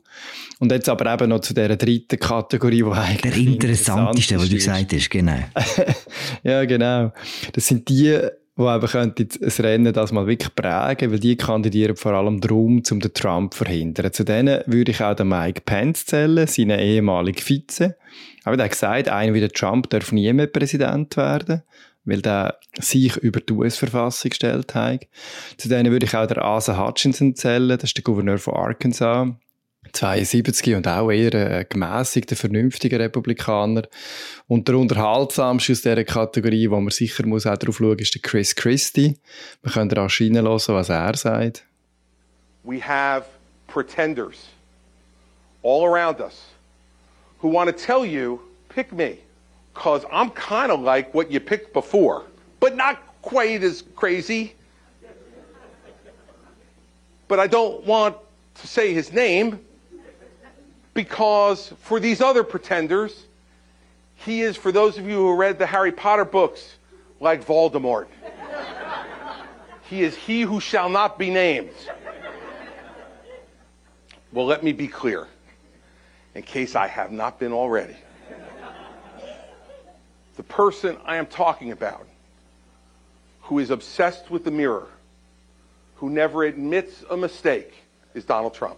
Und 0.58 0.72
jetzt 0.72 0.90
aber 0.90 1.14
eben 1.14 1.30
noch 1.30 1.42
zu 1.42 1.54
dieser 1.54 1.76
dritten 1.76 2.18
Kategorie, 2.18 2.84
wo 2.84 2.92
eigentlich 2.92 3.34
Der 3.34 3.54
interessanteste, 3.54 4.38
was 4.38 4.50
du 4.50 4.56
gesagt 4.56 4.92
hast, 4.92 5.10
genau. 5.12 5.38
ja, 6.44 6.66
genau. 6.66 7.14
Das 7.54 7.68
sind 7.68 7.88
die, 7.90 8.18
die 8.58 8.64
eben 8.64 8.88
könnten 8.88 9.30
das 9.40 9.60
Rennen 9.60 9.94
das 9.94 10.12
mal 10.12 10.26
wirklich 10.26 10.56
prägen, 10.56 11.12
weil 11.12 11.20
die 11.20 11.36
kandidieren 11.36 11.96
vor 11.96 12.14
allem 12.14 12.42
darum, 12.42 12.82
um 12.90 13.00
den 13.00 13.14
Trump 13.14 13.54
zu 13.54 13.64
verhindern. 13.64 14.12
Zu 14.14 14.24
denen 14.24 14.64
würde 14.66 14.90
ich 14.90 15.04
auch 15.04 15.16
den 15.16 15.28
Mike 15.28 15.62
Pence 15.64 16.08
zählen, 16.08 16.48
seinen 16.48 16.80
ehemaligen 16.80 17.38
Vize. 17.38 17.98
Aber 18.46 18.58
der 18.58 18.64
hat 18.64 18.72
gesagt, 18.72 19.10
einer 19.10 19.36
wie 19.36 19.42
der 19.42 19.52
Trump 19.52 19.92
darf 19.92 20.12
nie 20.12 20.34
mehr 20.34 20.48
Präsident 20.48 21.16
werden 21.18 21.62
weil 22.08 22.22
der 22.22 22.58
sich 22.80 23.18
über 23.18 23.42
die 23.42 23.54
US-Verfassung 23.54 24.30
gestellt 24.30 24.74
hat. 24.74 25.08
Zu 25.58 25.70
denen 25.70 25.92
würde 25.92 26.06
ich 26.06 26.16
auch 26.16 26.26
der 26.26 26.44
Asa 26.44 26.84
Hutchinson 26.84 27.36
zählen, 27.36 27.70
das 27.70 27.84
ist 27.84 27.98
der 27.98 28.04
Gouverneur 28.04 28.38
von 28.38 28.56
Arkansas. 28.56 29.28
72 29.94 30.76
und 30.76 30.88
auch 30.88 31.10
eher 31.10 31.34
ein 31.34 31.66
gemäßigter, 31.70 32.36
vernünftiger 32.36 33.00
Republikaner. 33.00 33.84
Und 34.48 34.68
der 34.68 34.78
unterhaltsamste 34.78 35.72
aus 35.72 35.82
dieser 35.82 36.04
Kategorie, 36.04 36.70
wo 36.70 36.80
man 36.80 36.92
sicher 36.92 37.26
muss 37.26 37.46
auch 37.46 37.58
darauf 37.58 37.78
schauen 37.78 37.92
muss, 37.92 38.02
ist 38.02 38.16
der 38.16 38.22
Chris 38.22 38.56
Christie. 38.56 39.18
Wir 39.64 39.72
können 39.72 39.90
da 39.90 40.08
hören, 40.08 40.46
was 40.46 40.90
er 40.90 41.16
sagt. 41.16 41.64
We 42.64 42.82
have 42.82 43.26
pretenders 43.68 44.50
all 45.64 45.86
around 45.86 46.20
us 46.20 46.36
who 47.40 47.50
want 47.50 47.70
to 47.70 47.86
tell 47.86 48.06
you, 48.06 48.40
pick 48.70 48.92
me. 48.92 49.20
Because 49.78 50.06
I'm 50.12 50.32
kind 50.32 50.72
of 50.72 50.80
like 50.80 51.14
what 51.14 51.30
you 51.30 51.40
picked 51.40 51.72
before, 51.72 52.24
but 52.60 52.76
not 52.76 53.00
quite 53.22 53.62
as 53.62 53.84
crazy. 53.96 54.56
But 57.28 57.40
I 57.40 57.46
don't 57.46 57.86
want 57.86 58.18
to 58.56 58.68
say 58.68 58.92
his 58.92 59.14
name 59.14 59.60
because 60.96 61.72
for 61.78 62.00
these 62.00 62.22
other 62.22 62.44
pretenders, 62.44 63.26
he 64.16 64.42
is, 64.42 64.58
for 64.58 64.72
those 64.72 64.98
of 64.98 65.06
you 65.06 65.18
who 65.18 65.36
read 65.36 65.60
the 65.60 65.68
Harry 65.68 65.92
Potter 65.92 66.26
books, 66.26 66.78
like 67.20 67.46
Voldemort. 67.46 68.08
he 69.88 70.02
is 70.02 70.16
he 70.16 70.42
who 70.42 70.60
shall 70.60 70.90
not 70.90 71.20
be 71.20 71.30
named. 71.30 71.70
Well, 74.32 74.48
let 74.48 74.64
me 74.64 74.72
be 74.72 74.88
clear, 74.88 75.28
in 76.34 76.42
case 76.42 76.76
I 76.76 76.88
have 76.88 77.12
not 77.12 77.38
been 77.38 77.54
already. 77.54 77.96
The 80.38 80.44
person 80.44 80.98
I 81.04 81.18
am 81.18 81.26
talking 81.26 81.72
about, 81.72 82.06
who 83.42 83.58
is 83.60 83.72
obsessed 83.72 84.30
with 84.30 84.44
the 84.44 84.52
mirror, 84.52 84.88
who 85.96 86.12
never 86.12 86.44
admits 86.44 87.04
a 87.10 87.18
mistake, 87.18 87.74
is 88.14 88.24
Donald 88.24 88.54
Trump. 88.54 88.78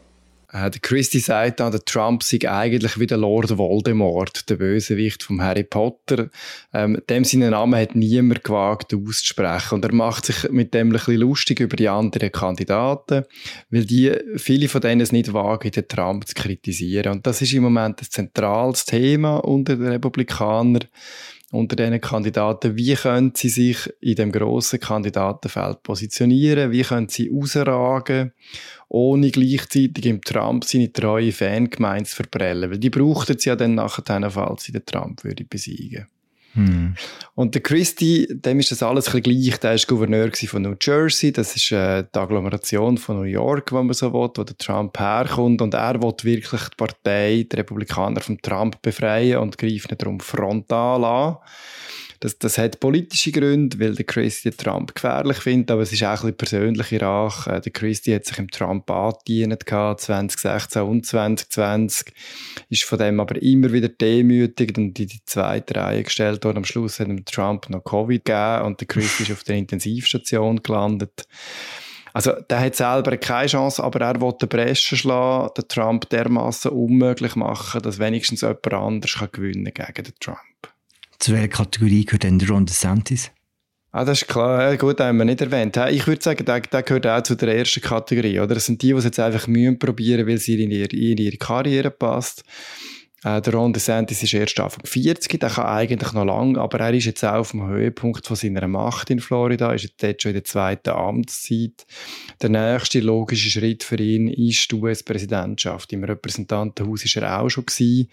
Der 0.51 0.71
Christie 0.81 1.19
sagt 1.19 1.59
dann, 1.59 1.71
der 1.71 1.85
Trump 1.85 2.23
sei 2.23 2.39
eigentlich 2.49 2.99
wie 2.99 3.05
der 3.05 3.19
Lord 3.19 3.55
Voldemort, 3.55 4.49
der 4.49 4.55
Bösewicht 4.55 5.21
vom 5.21 5.41
Harry 5.41 5.63
Potter. 5.63 6.29
Ähm, 6.73 6.99
dem 7.07 7.23
seinen 7.23 7.51
Namen 7.51 7.79
hat 7.79 7.93
niemand 7.93 8.43
gewagt 8.43 8.91
auszusprechen. 8.95 9.75
Und 9.75 9.85
er 9.85 9.93
macht 9.93 10.25
sich 10.25 10.49
mit 10.49 10.73
dem 10.73 10.87
ein 10.87 10.93
bisschen 10.93 11.17
lustig 11.17 11.59
über 11.59 11.75
die 11.75 11.87
anderen 11.87 12.31
Kandidaten, 12.31 13.25
weil 13.69 13.85
die, 13.85 14.11
viele 14.37 14.69
von 14.69 14.81
denen 14.81 15.01
es 15.01 15.11
nicht 15.11 15.33
wagen, 15.33 15.69
den 15.69 15.87
Trump 15.87 16.27
zu 16.27 16.33
kritisieren. 16.33 17.11
Und 17.11 17.27
das 17.27 17.43
ist 17.43 17.53
im 17.53 17.61
Moment 17.61 18.01
ein 18.01 18.09
zentrales 18.09 18.85
Thema 18.85 19.37
unter 19.37 19.75
den 19.75 19.89
Republikanern 19.89 20.85
unter 21.51 21.75
diesen 21.75 21.99
Kandidaten, 22.01 22.75
wie 22.75 22.93
können 22.95 23.33
sie 23.35 23.49
sich 23.49 23.91
in 24.01 24.15
dem 24.15 24.31
grossen 24.31 24.79
Kandidatenfeld 24.79 25.83
positionieren, 25.83 26.71
wie 26.71 26.83
können 26.83 27.09
sie 27.09 27.29
rausragen, 27.29 28.33
ohne 28.87 29.31
gleichzeitig 29.31 30.05
im 30.05 30.21
Trump 30.21 30.63
seine 30.63 30.93
treue 30.93 31.31
Fangemeinde 31.31 32.09
zu 32.09 32.17
verprellen, 32.17 32.69
weil 32.69 32.77
die 32.77 32.89
brauchten 32.89 33.37
sie 33.39 33.49
ja 33.49 33.55
dann 33.55 33.75
nachher, 33.75 34.29
falls 34.29 34.63
sie 34.63 34.71
den 34.71 34.85
Trump 34.85 35.23
würde 35.23 35.43
besiegen 35.43 36.07
hm. 36.53 36.95
Und 37.35 37.53
der 37.55 37.61
Christie, 37.61 38.27
dem 38.29 38.59
ist 38.59 38.71
das 38.71 38.83
alles 38.83 39.07
ein 39.07 39.21
bisschen 39.21 39.41
gleich. 39.41 39.59
Der 39.59 39.71
war 39.71 39.79
Gouverneur 39.87 40.31
von 40.33 40.61
New 40.61 40.75
Jersey. 40.81 41.31
Das 41.31 41.55
ist 41.55 41.71
äh, 41.71 42.03
die 42.03 42.19
Agglomeration 42.19 42.97
von 42.97 43.17
New 43.17 43.23
York, 43.23 43.71
wenn 43.71 43.85
man 43.85 43.93
so 43.93 44.11
will, 44.11 44.29
wo 44.35 44.43
der 44.43 44.57
Trump 44.57 44.99
herkommt. 44.99 45.61
Und 45.61 45.73
er 45.73 46.01
will 46.01 46.13
wirklich 46.23 46.61
die 46.61 46.75
Partei, 46.75 47.47
die 47.51 47.55
Republikaner 47.55 48.21
vom 48.21 48.41
Trump 48.41 48.81
befreien 48.81 49.39
und 49.39 49.57
greift 49.57 49.89
nicht 49.89 50.01
darum 50.01 50.19
frontal 50.19 51.03
an. 51.03 51.37
Das, 52.21 52.37
das 52.37 52.57
hat 52.57 52.81
politische 52.81 53.31
Gründe, 53.31 53.79
weil 53.79 53.95
der 53.95 54.05
Christie 54.05 54.51
Trump 54.51 54.93
gefährlich 54.93 55.37
findet, 55.37 55.71
aber 55.71 55.83
es 55.83 55.93
ist 55.93 56.03
auch 56.03 56.23
ein 56.23 56.33
bisschen 56.33 56.37
persönliche 56.37 57.01
Rache. 57.01 57.51
Äh, 57.51 57.61
der 57.61 57.71
Christie 57.71 58.13
hat 58.13 58.25
sich 58.25 58.37
im 58.39 58.51
Trump 58.51 58.91
angedient 58.91 59.63
2016 59.65 60.81
und 60.81 61.05
2020, 61.05 62.13
ist 62.69 62.83
von 62.83 62.99
dem 62.99 63.21
aber 63.21 63.41
immer 63.41 63.71
wieder 63.71 63.87
demütigt 63.87 64.77
und 64.77 64.99
in 64.99 65.07
die 65.07 65.23
zweite 65.25 65.75
Reihe 65.75 66.03
gestellt 66.03 66.43
worden. 66.43 66.57
Am 66.57 66.65
Schluss 66.65 66.99
hat 66.99 67.07
ihm 67.07 67.23
Trump 67.23 67.69
noch 67.69 67.85
Covid 67.85 68.25
gegeben 68.25 68.65
und 68.65 68.81
der 68.81 68.87
Christie 68.87 69.23
ist 69.23 69.31
auf 69.31 69.43
der 69.43 69.55
Intensivstation 69.55 70.61
gelandet. 70.61 71.25
Also, 72.11 72.33
der 72.49 72.59
hat 72.59 72.75
selber 72.75 73.15
keine 73.17 73.47
Chance, 73.47 73.81
aber 73.81 74.01
er 74.01 74.19
will 74.19 74.33
den 74.41 74.49
Bresche 74.49 74.97
schlagen, 74.97 75.53
den 75.55 75.67
Trump 75.69 76.09
dermaßen 76.09 76.71
unmöglich 76.71 77.35
machen, 77.35 77.81
dass 77.81 77.99
wenigstens 77.99 78.41
jemand 78.41 78.73
anders 78.73 79.13
kann 79.13 79.29
gewinnen 79.31 79.71
gegen 79.73 80.03
den 80.03 80.13
Trump. 80.19 80.39
Zu 81.19 81.33
welcher 81.33 81.49
Kategorie 81.49 82.05
gehört 82.05 82.23
denn 82.23 82.41
Ron 82.41 82.65
DeSantis? 82.65 83.31
Ah, 83.91 84.05
das 84.05 84.21
ist 84.21 84.27
klar. 84.27 84.71
Ja, 84.71 84.75
gut, 84.77 84.99
haben 84.99 85.17
wir 85.17 85.25
nicht 85.25 85.41
erwähnt. 85.41 85.75
Ich 85.89 86.07
würde 86.07 86.21
sagen, 86.21 86.45
der, 86.45 86.61
der 86.61 86.83
gehört 86.83 87.07
auch 87.07 87.23
zu 87.23 87.35
der 87.35 87.57
ersten 87.57 87.81
Kategorie. 87.81 88.39
Oder? 88.39 88.55
Das 88.55 88.67
sind 88.67 88.81
die, 88.81 88.87
die 88.87 88.93
es 88.93 89.03
jetzt 89.03 89.19
einfach 89.19 89.47
mühen 89.47 89.79
probieren, 89.79 90.27
weil 90.27 90.37
sie 90.37 90.63
in 90.63 90.71
ihre, 90.71 90.95
in 90.95 91.17
ihre 91.17 91.37
Karriere 91.37 91.91
passt. 91.91 92.43
Äh, 93.23 93.41
der 93.41 93.53
Ron 93.53 93.73
DeSantis 93.73 94.23
ist 94.23 94.33
erst 94.33 94.59
Anfang 94.59 94.85
40, 94.85 95.39
der 95.39 95.49
kann 95.49 95.65
eigentlich 95.65 96.13
noch 96.13 96.25
lang, 96.25 96.57
aber 96.57 96.79
er 96.79 96.93
ist 96.93 97.05
jetzt 97.05 97.23
auch 97.23 97.39
auf 97.39 97.51
dem 97.51 97.67
Höhepunkt 97.67 98.25
von 98.25 98.35
seiner 98.35 98.67
Macht 98.67 99.09
in 99.09 99.19
Florida, 99.19 99.73
ist 99.73 99.93
jetzt 100.01 100.21
schon 100.21 100.29
in 100.29 100.35
der 100.35 100.43
zweiten 100.45 100.91
Amtszeit. 100.91 101.85
Der 102.41 102.49
nächste 102.49 103.01
logische 103.01 103.49
Schritt 103.49 103.83
für 103.83 103.97
ihn 103.97 104.29
ist 104.29 104.71
die 104.71 104.75
US-Präsidentschaft. 104.75 105.91
Im 105.91 106.03
Repräsentantenhaus 106.03 107.03
ist 107.03 107.17
er 107.17 107.39
auch 107.39 107.49
schon 107.49 107.65
gewesen. 107.65 108.09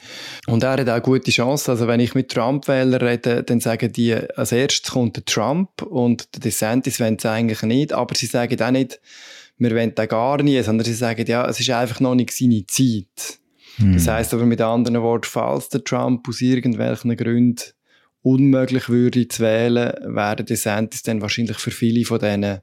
Und 0.46 0.64
er 0.64 0.72
hat 0.72 0.88
auch 0.88 1.02
gute 1.02 1.30
Chancen. 1.30 1.70
Also 1.70 1.86
wenn 1.86 2.00
ich 2.00 2.14
mit 2.14 2.30
Trump-Wählern 2.30 3.00
rede, 3.00 3.42
dann 3.44 3.60
sagen 3.60 3.92
die, 3.92 4.14
als 4.14 4.52
erstes 4.52 4.90
kommt 4.90 5.16
der 5.16 5.24
Trump 5.24 5.82
und 5.82 6.34
der 6.34 6.40
DeSantis 6.40 6.98
wollen 6.98 7.16
es 7.16 7.26
eigentlich 7.26 7.62
nicht, 7.62 7.92
aber 7.92 8.14
sie 8.14 8.26
sagen 8.26 8.60
auch 8.60 8.70
nicht, 8.70 9.00
wir 9.58 9.70
wollen 9.70 9.94
da 9.94 10.06
gar 10.06 10.42
nie, 10.42 10.60
sondern 10.62 10.84
sie 10.84 10.94
sagen, 10.94 11.24
ja, 11.26 11.48
es 11.48 11.60
ist 11.60 11.70
einfach 11.70 12.00
noch 12.00 12.14
nicht 12.14 12.32
seine 12.32 12.66
Zeit. 12.66 13.38
Mhm. 13.78 13.94
Das 13.94 14.08
heißt 14.08 14.34
aber 14.34 14.46
mit 14.46 14.60
anderen 14.60 15.02
Worten, 15.02 15.28
falls 15.28 15.68
der 15.68 15.84
Trump 15.84 16.28
aus 16.28 16.40
irgendwelchen 16.40 17.16
Gründen 17.16 17.62
unmöglich 18.22 18.88
würde 18.88 19.28
zu 19.28 19.42
wählen, 19.42 19.92
wäre 20.04 20.44
DeSantis 20.44 21.02
dann 21.02 21.20
wahrscheinlich 21.20 21.58
für 21.58 21.70
viele 21.70 22.04
von 22.04 22.18
denen 22.18 22.60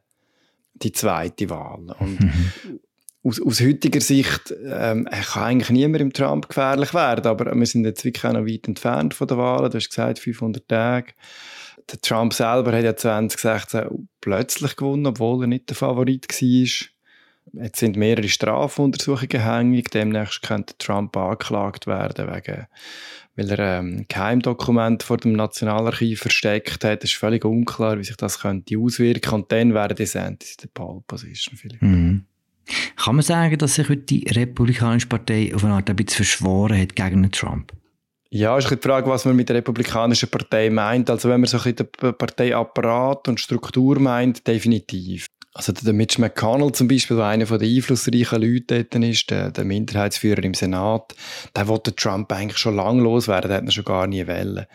die 0.73 0.91
zweite 0.91 1.49
Wahl. 1.49 1.95
Und 1.99 2.19
mhm. 2.19 2.79
aus, 3.23 3.41
aus 3.41 3.61
heutiger 3.61 4.01
Sicht 4.01 4.53
ähm, 4.65 5.07
kann 5.31 5.43
eigentlich 5.43 5.69
niemand 5.69 6.01
im 6.01 6.13
Trump 6.13 6.49
gefährlich 6.49 6.93
werden, 6.93 7.25
aber 7.25 7.55
wir 7.55 7.65
sind 7.65 7.85
jetzt 7.85 8.03
wirklich 8.03 8.25
auch 8.25 8.33
noch 8.33 8.45
weit 8.45 8.67
entfernt 8.67 9.13
von 9.13 9.27
der 9.27 9.37
Wahl. 9.37 9.69
Du 9.69 9.77
hast 9.77 9.89
gesagt, 9.89 10.19
500 10.19 10.67
Tage. 10.67 11.13
Der 11.91 12.01
Trump 12.01 12.33
selber 12.33 12.73
hat 12.73 12.83
ja 12.83 12.95
2016 12.95 14.07
plötzlich 14.21 14.75
gewonnen, 14.75 15.05
obwohl 15.05 15.43
er 15.43 15.47
nicht 15.47 15.69
der 15.69 15.75
Favorit 15.75 16.27
war. 16.29 16.92
Jetzt 17.51 17.79
sind 17.79 17.97
mehrere 17.97 18.29
Strafuntersuchungen 18.29 19.43
hängig. 19.43 19.89
Demnächst 19.91 20.41
könnte 20.41 20.77
Trump 20.77 21.15
angeklagt 21.17 21.85
werden, 21.85 22.33
wegen, 22.33 22.67
weil 23.35 23.49
er 23.51 23.79
ähm, 23.79 24.05
Geheimdokument 24.07 25.03
vor 25.03 25.17
dem 25.17 25.33
Nationalarchiv 25.33 26.21
versteckt 26.21 26.83
hat. 26.83 27.03
Es 27.03 27.11
ist 27.11 27.19
völlig 27.19 27.45
unklar, 27.45 27.99
wie 27.99 28.03
sich 28.03 28.17
das 28.17 28.39
könnte 28.39 28.77
auswirken. 28.77 29.33
Und 29.33 29.51
dann 29.51 29.73
wäre 29.73 29.93
DeSantis 29.93 30.51
in 30.51 30.61
der 30.63 30.67
Pole 30.73 31.03
Position 31.05 31.57
vielleicht. 31.57 31.81
Mhm. 31.81 32.25
Kann 32.95 33.15
man 33.15 33.23
sagen, 33.23 33.57
dass 33.57 33.75
sich 33.75 33.89
heute 33.89 34.03
die 34.03 34.25
Republikanische 34.29 35.07
Partei 35.07 35.53
auf 35.53 35.65
eine 35.65 35.73
Art 35.73 35.89
ein 35.89 35.95
bisschen 35.95 36.25
verschworen 36.25 36.79
hat 36.79 36.95
gegen 36.95 37.29
Trump? 37.31 37.73
Ja, 38.29 38.57
ist 38.57 38.71
die 38.71 38.77
Frage, 38.77 39.07
was 39.09 39.25
man 39.25 39.35
mit 39.35 39.49
der 39.49 39.57
Republikanischen 39.57 40.29
Partei 40.29 40.71
meint. 40.71 41.07
Also 41.09 41.29
wenn 41.29 41.41
man 41.41 41.47
so 41.47 41.57
ein 41.57 41.75
bisschen 41.75 41.89
den 42.01 42.17
Parteiapparat 42.17 43.27
und 43.27 43.39
Struktur 43.39 43.99
meint, 43.99 44.47
definitiv. 44.47 45.27
Also 45.55 45.71
der 45.71 45.93
Mitch 45.93 46.19
McConnell 46.19 46.71
zum 46.71 46.87
Beispiel, 46.87 47.17
der 47.17 47.27
einer 47.27 47.45
der 47.45 47.67
einflussreichen 47.67 48.41
Leute 48.41 48.85
dort 48.85 49.03
ist, 49.03 49.29
der, 49.29 49.51
der 49.51 49.63
Minderheitsführer 49.63 50.43
im 50.43 50.55
Senat, 50.55 51.13
der 51.55 51.67
wollte 51.67 51.95
Trump 51.95 52.31
eigentlich 52.31 52.57
schon 52.57 52.75
lange 52.75 53.03
loswerden, 53.03 53.49
der 53.49 53.57
hat 53.57 53.63
ihn 53.63 53.71
schon 53.71 53.85
gar 53.85 54.07
nie 54.07 54.25
wollen. 54.25 54.65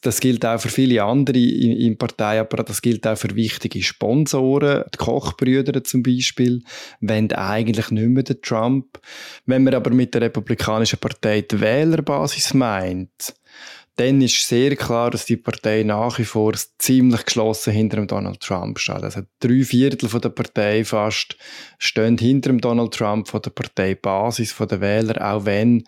Das 0.00 0.20
gilt 0.20 0.46
auch 0.46 0.58
für 0.58 0.70
viele 0.70 1.02
andere 1.02 1.38
im, 1.38 1.72
im 1.72 1.98
Parteiapparat, 1.98 2.70
das 2.70 2.80
gilt 2.80 3.06
auch 3.06 3.18
für 3.18 3.34
wichtige 3.36 3.82
Sponsoren, 3.82 4.84
die 4.94 4.98
Kochbrüder 4.98 5.84
zum 5.84 6.02
Beispiel, 6.02 6.62
wenn 7.00 7.30
eigentlich 7.32 7.90
nicht 7.90 8.08
mehr 8.08 8.22
der 8.22 8.40
Trump. 8.40 9.00
Wenn 9.44 9.64
man 9.64 9.74
aber 9.74 9.90
mit 9.90 10.14
der 10.14 10.22
Republikanischen 10.22 10.98
Partei 10.98 11.42
die 11.42 11.60
Wählerbasis 11.60 12.54
meint, 12.54 13.34
dann 13.96 14.22
ist 14.22 14.48
sehr 14.48 14.74
klar, 14.74 15.10
dass 15.10 15.26
die 15.26 15.36
Partei 15.36 15.82
nach 15.82 16.18
wie 16.18 16.24
vor 16.24 16.54
ziemlich 16.78 17.26
geschlossen 17.26 17.74
hinter 17.74 17.96
dem 17.96 18.06
Donald 18.06 18.40
Trump 18.40 18.78
steht. 18.78 19.02
Also 19.02 19.22
drei 19.38 19.64
Viertel 19.64 20.08
von 20.08 20.20
der 20.20 20.30
Partei 20.30 20.84
fast 20.84 21.36
stehen 21.78 22.16
hinter 22.16 22.50
dem 22.50 22.60
Donald 22.60 22.94
Trump 22.94 23.28
von 23.28 23.42
der 23.42 23.50
Parteibasis, 23.50 24.52
von 24.52 24.68
den 24.68 24.80
Wählern, 24.80 25.18
auch 25.18 25.44
wenn 25.44 25.84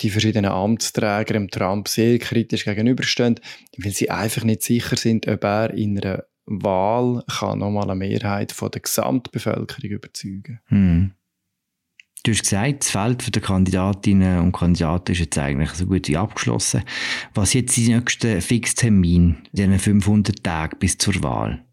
die 0.00 0.10
verschiedenen 0.10 0.50
Amtsträger 0.50 1.34
dem 1.34 1.50
Trump 1.50 1.88
sehr 1.88 2.18
kritisch 2.18 2.64
gegenüberstehen, 2.64 3.38
weil 3.76 3.92
sie 3.92 4.10
einfach 4.10 4.44
nicht 4.44 4.62
sicher 4.62 4.96
sind, 4.96 5.28
ob 5.28 5.44
er 5.44 5.74
in 5.74 5.98
einer 5.98 6.24
Wahl 6.46 7.24
kann 7.38 7.58
nochmal 7.58 7.84
eine 7.90 7.94
Mehrheit 7.94 8.52
von 8.52 8.70
der 8.70 8.80
Gesamtbevölkerung 8.82 9.90
überzeugen. 9.90 10.60
Hm. 10.66 11.12
Du 12.22 12.32
hast 12.32 12.42
gesagt, 12.42 12.80
das 12.80 12.90
Feld 12.90 13.34
der 13.34 13.42
Kandidatinnen 13.42 14.40
und 14.40 14.52
Kandidaten 14.52 15.12
ist 15.12 15.18
jetzt 15.18 15.36
eigentlich 15.36 15.70
so 15.70 15.86
gut 15.86 16.08
wie 16.08 16.16
abgeschlossen. 16.16 16.82
Was 17.34 17.52
jetzt 17.52 17.76
die 17.76 17.92
nächsten 17.92 18.40
Fixtermin, 18.40 19.36
diesen 19.52 19.78
500 19.78 20.42
Tage 20.42 20.76
bis 20.76 20.96
zur 20.96 21.22
Wahl? 21.22 21.63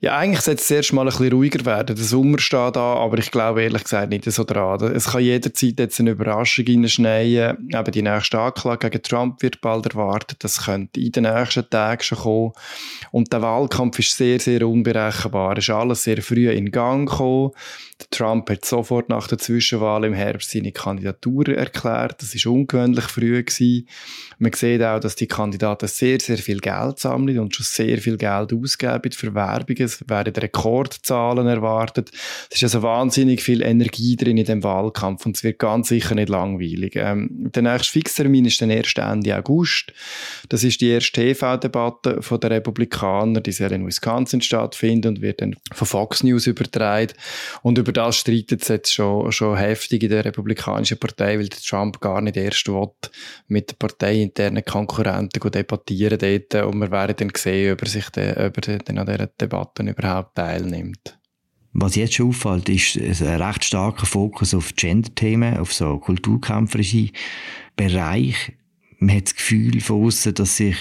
Ja, 0.00 0.16
eigentlich 0.18 0.40
sollte 0.40 0.60
es 0.60 0.70
erst 0.70 0.92
mal 0.92 1.02
ein 1.02 1.06
bisschen 1.06 1.32
ruhiger 1.32 1.64
werden. 1.64 1.96
Der 1.96 2.04
Sommer 2.04 2.38
steht 2.38 2.76
da, 2.76 2.94
aber 2.94 3.18
ich 3.18 3.30
glaube 3.30 3.62
ehrlich 3.62 3.84
gesagt 3.84 4.10
nicht 4.10 4.30
so 4.30 4.44
dran. 4.44 4.92
Es 4.92 5.12
kann 5.12 5.22
jederzeit 5.22 5.78
jetzt 5.78 6.00
eine 6.00 6.10
Überraschung 6.10 6.64
reinschneien. 6.66 7.68
Eben 7.72 7.92
die 7.92 8.02
nächste 8.02 8.38
Anklage 8.38 8.90
gegen 8.90 9.02
Trump 9.02 9.42
wird 9.42 9.60
bald 9.60 9.86
erwartet. 9.86 10.42
Das 10.44 10.64
könnte 10.64 11.00
in 11.00 11.12
den 11.12 11.24
nächsten 11.24 11.68
Tagen 11.70 12.02
schon 12.02 12.18
kommen. 12.18 12.52
Und 13.12 13.32
der 13.32 13.42
Wahlkampf 13.42 13.98
ist 13.98 14.16
sehr, 14.16 14.40
sehr 14.40 14.66
unberechenbar. 14.66 15.56
Es 15.56 15.64
ist 15.64 15.74
alles 15.74 16.02
sehr 16.02 16.20
früh 16.20 16.50
in 16.50 16.70
Gang 16.70 17.08
gekommen. 17.08 17.52
Trump 18.10 18.50
hat 18.50 18.64
sofort 18.64 19.08
nach 19.08 19.26
der 19.26 19.38
Zwischenwahl 19.38 20.04
im 20.04 20.12
Herbst 20.12 20.50
seine 20.50 20.70
Kandidatur 20.70 21.48
erklärt. 21.48 22.20
Das 22.20 22.34
ist 22.34 22.46
ungewöhnlich 22.46 23.06
früh 23.06 23.42
gewesen. 23.42 23.88
Man 24.38 24.52
sieht 24.52 24.82
auch, 24.82 25.00
dass 25.00 25.16
die 25.16 25.26
Kandidaten 25.26 25.88
sehr, 25.88 26.20
sehr 26.20 26.36
viel 26.36 26.60
Geld 26.60 26.98
sammeln 26.98 27.38
und 27.38 27.54
schon 27.54 27.64
sehr 27.64 27.98
viel 27.98 28.18
Geld 28.18 28.52
ausgeben 28.52 29.12
für 29.12 29.34
Werbung. 29.56 29.76
Es 29.78 30.08
werden 30.08 30.34
Rekordzahlen 30.34 31.46
erwartet. 31.46 32.10
Es 32.50 32.56
ist 32.56 32.64
also 32.64 32.82
wahnsinnig 32.82 33.42
viel 33.42 33.62
Energie 33.62 34.16
drin 34.16 34.36
in 34.36 34.44
dem 34.44 34.62
Wahlkampf 34.62 35.26
und 35.26 35.36
es 35.36 35.44
wird 35.44 35.58
ganz 35.58 35.88
sicher 35.88 36.14
nicht 36.14 36.28
langweilig. 36.28 36.96
Ähm, 36.96 37.50
der 37.54 37.62
nächste 37.62 37.92
Fixtermin 37.92 38.44
ist 38.44 38.60
dann 38.60 38.70
erst 38.70 38.98
Ende 38.98 39.36
August. 39.36 39.92
Das 40.48 40.64
ist 40.64 40.80
die 40.80 40.90
erste 40.90 41.12
TV-Debatte 41.12 42.20
der 42.38 42.50
Republikaner, 42.50 43.40
die 43.40 43.52
soll 43.52 43.72
in 43.72 43.86
Wisconsin 43.86 44.40
stattfinden 44.40 45.08
und 45.08 45.22
wird 45.22 45.40
dann 45.40 45.56
von 45.72 45.86
Fox 45.86 46.22
News 46.22 46.46
übertragen. 46.46 47.14
Und 47.62 47.78
über 47.78 47.92
das 47.92 48.16
streitet 48.16 48.62
es 48.62 48.68
jetzt 48.68 48.92
schon, 48.92 49.32
schon 49.32 49.56
heftig 49.56 50.02
in 50.02 50.10
der 50.10 50.24
Republikanischen 50.24 50.98
Partei, 50.98 51.38
weil 51.38 51.48
der 51.48 51.58
Trump 51.58 52.00
gar 52.00 52.20
nicht 52.20 52.36
erst 52.36 52.68
will, 52.68 52.88
mit 53.48 53.70
der 53.70 53.76
parteiinternen 53.76 54.64
Konkurrenten 54.64 55.50
debattieren 55.50 56.18
dort. 56.18 56.66
Und 56.66 56.80
wir 56.80 56.90
werden 56.90 57.16
dann 57.16 57.30
sehen, 57.34 57.72
ob 57.72 57.82
er 57.82 57.88
sich 57.88 58.08
dann, 58.10 58.30
ob 58.46 58.68
er 58.68 58.78
dann 58.78 58.98
an 58.98 59.06
dieser 59.06 59.28
Debatte 59.48 59.82
überhaupt 59.82 60.34
teilnimmt. 60.36 61.18
Was 61.72 61.94
jetzt 61.94 62.14
schon 62.14 62.28
auffällt, 62.28 62.68
ist 62.70 62.96
ein 62.96 63.42
recht 63.42 63.64
starker 63.64 64.06
Fokus 64.06 64.54
auf 64.54 64.74
Gender-Themen, 64.76 65.58
auf 65.58 65.74
so 65.74 65.98
kulturkämpferische 65.98 67.10
Bereich. 67.76 68.56
Man 68.98 69.16
hat 69.16 69.26
das 69.26 69.34
Gefühl 69.34 69.80
von 69.80 70.06
außen, 70.06 70.32
dass 70.34 70.56
sich 70.56 70.76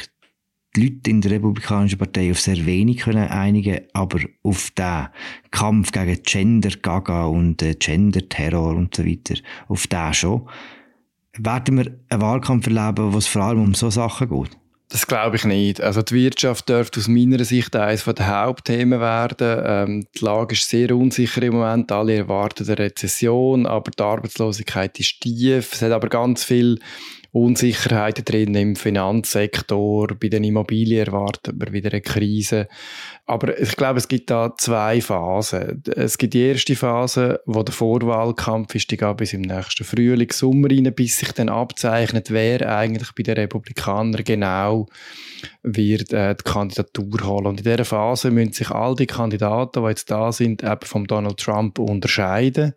die 0.75 0.83
Leute 0.87 1.09
in 1.09 1.21
der 1.21 1.31
Republikanischen 1.31 1.97
Partei 1.97 2.31
auf 2.31 2.39
sehr 2.39 2.65
wenig 2.65 2.99
können 2.99 3.27
einigen 3.27 3.81
aber 3.93 4.19
auf 4.43 4.71
den 4.71 5.07
Kampf 5.51 5.91
gegen 5.91 6.21
Gender-Gaga 6.21 7.25
und 7.25 7.61
äh, 7.61 7.75
Gender-Terror 7.75 8.75
und 8.75 8.95
so 8.95 9.05
weiter, 9.05 9.35
auf 9.67 9.87
den 9.87 10.13
schon. 10.13 10.47
Werden 11.37 11.77
wir 11.77 11.99
einen 12.09 12.21
Wahlkampf 12.21 12.67
erleben, 12.67 13.13
wo 13.13 13.17
es 13.17 13.27
vor 13.27 13.43
allem 13.43 13.61
um 13.61 13.73
so 13.73 13.89
Sachen 13.89 14.29
geht? 14.29 14.57
Das 14.95 15.07
glaube 15.07 15.35
ich 15.35 15.43
nicht. 15.43 15.81
Also 15.81 16.01
die 16.01 16.13
Wirtschaft 16.13 16.69
dürfte 16.69 17.01
aus 17.01 17.09
meiner 17.09 17.43
Sicht 17.43 17.75
eines 17.75 18.05
der 18.05 18.27
Hauptthemen 18.27 19.01
werden. 19.01 19.61
Ähm, 19.65 20.07
die 20.17 20.23
Lage 20.23 20.53
ist 20.53 20.69
sehr 20.69 20.95
unsicher 20.95 21.43
im 21.43 21.55
Moment. 21.55 21.91
Alle 21.91 22.15
erwarten 22.15 22.65
eine 22.65 22.77
Rezession, 22.77 23.65
aber 23.65 23.91
die 23.91 24.01
Arbeitslosigkeit 24.01 24.97
ist 24.97 25.19
tief. 25.19 25.73
Es 25.73 25.81
hat 25.81 25.91
aber 25.91 26.07
ganz 26.07 26.45
viel 26.45 26.79
Unsicherheiten 27.33 28.23
drin 28.23 28.55
im 28.55 28.77
Finanzsektor, 28.77 30.07
bei 30.17 30.29
den 30.29 30.45
Immobilien 30.45 31.07
erwartet 31.07 31.59
man 31.59 31.73
wieder 31.73 31.91
eine 31.91 31.99
Krise. 31.99 32.69
Aber 33.27 33.59
ich 33.59 33.75
glaube, 33.75 33.97
es 33.97 34.07
gibt 34.07 34.29
da 34.29 34.53
zwei 34.55 35.01
Phasen. 35.01 35.81
Es 35.95 36.19
gibt 36.19 36.35
die 36.35 36.43
erste 36.43 36.75
Phase, 36.75 37.41
wo 37.47 37.63
der 37.63 37.73
Vorwahlkampf 37.73 38.75
ist, 38.75 38.91
die 38.91 38.97
geht 38.97 39.17
bis 39.17 39.33
im 39.33 39.41
nächsten 39.41 39.83
Frühling, 39.83 40.31
Sommer 40.31 40.69
rein, 40.69 40.93
bis 40.93 41.17
sich 41.17 41.31
dann 41.31 41.49
abzeichnet, 41.49 42.29
wer 42.29 42.71
eigentlich 42.71 43.13
bei 43.15 43.23
den 43.23 43.35
Republikanern 43.35 44.23
genau 44.23 44.87
wird 45.63 46.13
äh, 46.13 46.35
die 46.35 46.43
Kandidatur 46.43 47.25
holen. 47.25 47.47
Und 47.47 47.59
in 47.59 47.63
dieser 47.63 47.85
Phase 47.85 48.29
müssen 48.29 48.53
sich 48.53 48.69
all 48.69 48.95
die 48.95 49.07
Kandidaten, 49.07 49.81
die 49.81 49.89
jetzt 49.89 50.11
da 50.11 50.31
sind, 50.31 50.63
eben 50.63 50.85
von 50.85 51.05
Donald 51.05 51.39
Trump 51.39 51.79
unterscheiden. 51.79 52.73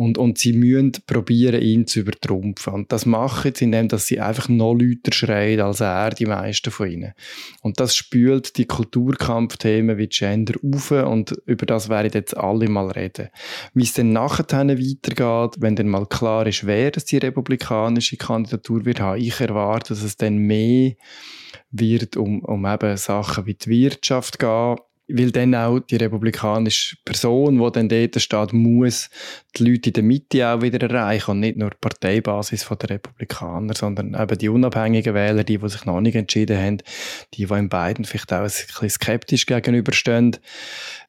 Und, 0.00 0.16
und 0.16 0.38
sie 0.38 0.54
müssen 0.54 0.92
probieren, 1.06 1.60
ihn 1.60 1.86
zu 1.86 2.00
übertrumpfen. 2.00 2.72
Und 2.72 2.92
das 2.92 3.04
machen 3.04 3.52
sie, 3.54 3.64
indem 3.64 3.88
dass 3.88 4.06
sie 4.06 4.18
einfach 4.18 4.48
noch 4.48 4.72
lauter 4.72 5.12
schreien 5.12 5.60
als 5.60 5.80
er, 5.80 6.08
die 6.10 6.24
meisten 6.24 6.70
von 6.70 6.90
ihnen. 6.90 7.12
Und 7.60 7.80
das 7.80 7.94
spült 7.94 8.56
die 8.56 8.64
Kulturkampfthemen 9.60 9.98
wie 9.98 10.08
Gender 10.08 10.54
auf 10.62 10.90
und 10.90 11.32
über 11.46 11.66
das 11.66 11.88
werde 11.88 12.08
ich 12.08 12.14
jetzt 12.14 12.36
alle 12.36 12.68
mal 12.68 12.90
reden. 12.90 13.28
Wie 13.74 13.82
es 13.82 13.92
dann 13.92 14.12
nachher 14.12 14.46
weitergeht, 14.48 15.60
wenn 15.60 15.76
dann 15.76 15.88
mal 15.88 16.06
klar 16.06 16.46
ist, 16.46 16.66
wer 16.66 16.90
das 16.90 17.04
die 17.04 17.18
republikanische 17.18 18.16
Kandidatur 18.16 18.84
wird 18.84 19.00
haben, 19.00 19.20
ich 19.20 19.40
erwarte, 19.40 19.94
dass 19.94 20.02
es 20.02 20.16
dann 20.16 20.38
mehr 20.38 20.92
wird 21.70 22.16
um, 22.16 22.40
um 22.40 22.66
eben 22.66 22.96
Sachen 22.96 23.46
wie 23.46 23.54
die 23.54 23.70
Wirtschaft 23.70 24.38
gehen, 24.38 24.76
weil 25.12 25.30
dann 25.30 25.54
auch 25.54 25.80
die 25.80 25.96
republikanische 25.96 26.96
Person, 27.04 27.58
die 27.58 27.72
dann 27.72 27.88
dort 27.88 28.20
steht, 28.20 28.52
muss 28.52 29.10
die 29.56 29.64
Leute 29.64 29.90
in 29.90 29.94
der 29.94 30.02
Mitte 30.02 30.46
auch 30.46 30.62
wieder 30.62 30.80
erreichen 30.88 31.32
und 31.32 31.40
nicht 31.40 31.56
nur 31.56 31.70
die 31.70 31.76
Parteibasis 31.80 32.66
der 32.68 32.90
Republikaner, 32.90 33.74
sondern 33.74 34.14
eben 34.14 34.38
die 34.38 34.48
unabhängigen 34.48 35.14
Wähler, 35.14 35.44
die, 35.44 35.58
die 35.58 35.68
sich 35.68 35.84
noch 35.84 36.00
nicht 36.00 36.14
entschieden 36.14 36.56
haben, 36.56 36.78
die, 37.34 37.46
die 37.46 37.52
in 37.52 37.68
beiden 37.68 38.04
vielleicht 38.04 38.32
auch 38.32 38.38
ein 38.38 38.44
bisschen 38.44 38.90
skeptisch 38.90 39.46
gegenüberstehen. 39.46 40.36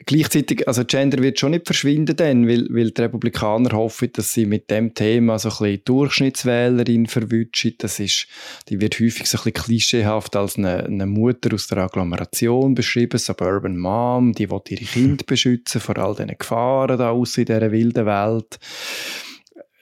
Gleichzeitig, 0.05 0.67
also 0.67 0.83
Gender 0.83 1.21
wird 1.21 1.39
schon 1.39 1.51
nicht 1.51 1.67
verschwinden 1.67 2.15
dann, 2.15 2.47
weil, 2.47 2.67
weil 2.71 2.91
die 2.91 3.01
Republikaner 3.01 3.71
hoffen, 3.71 4.11
dass 4.13 4.33
sie 4.33 4.47
mit 4.47 4.71
dem 4.71 4.95
Thema 4.95 5.37
so 5.37 5.49
ein 5.49 5.57
bisschen 5.57 5.81
Durchschnittswählerin 5.85 7.05
verwutschen. 7.05 7.75
Das 7.77 7.99
ist, 7.99 8.27
die 8.69 8.81
wird 8.81 8.99
häufig 8.99 9.27
so 9.27 9.37
ein 9.37 9.43
bisschen 9.43 9.65
klischeehaft 9.65 10.35
als 10.35 10.57
eine, 10.57 10.85
eine 10.85 11.05
Mutter 11.05 11.53
aus 11.53 11.67
der 11.67 11.79
Agglomeration 11.79 12.73
beschrieben, 12.73 13.19
Suburban 13.19 13.77
Mom 13.77 13.90
Mom, 13.91 14.31
die 14.31 14.49
will 14.49 14.61
ihre 14.69 14.85
Kinder 14.85 15.23
beschützen 15.25 15.81
vor 15.81 15.97
all 15.97 16.15
diesen 16.15 16.37
Gefahren 16.37 16.97
da 16.97 17.11
aus 17.11 17.37
in 17.37 17.45
dieser 17.45 17.71
wilden 17.71 18.05
Welt. 18.05 18.59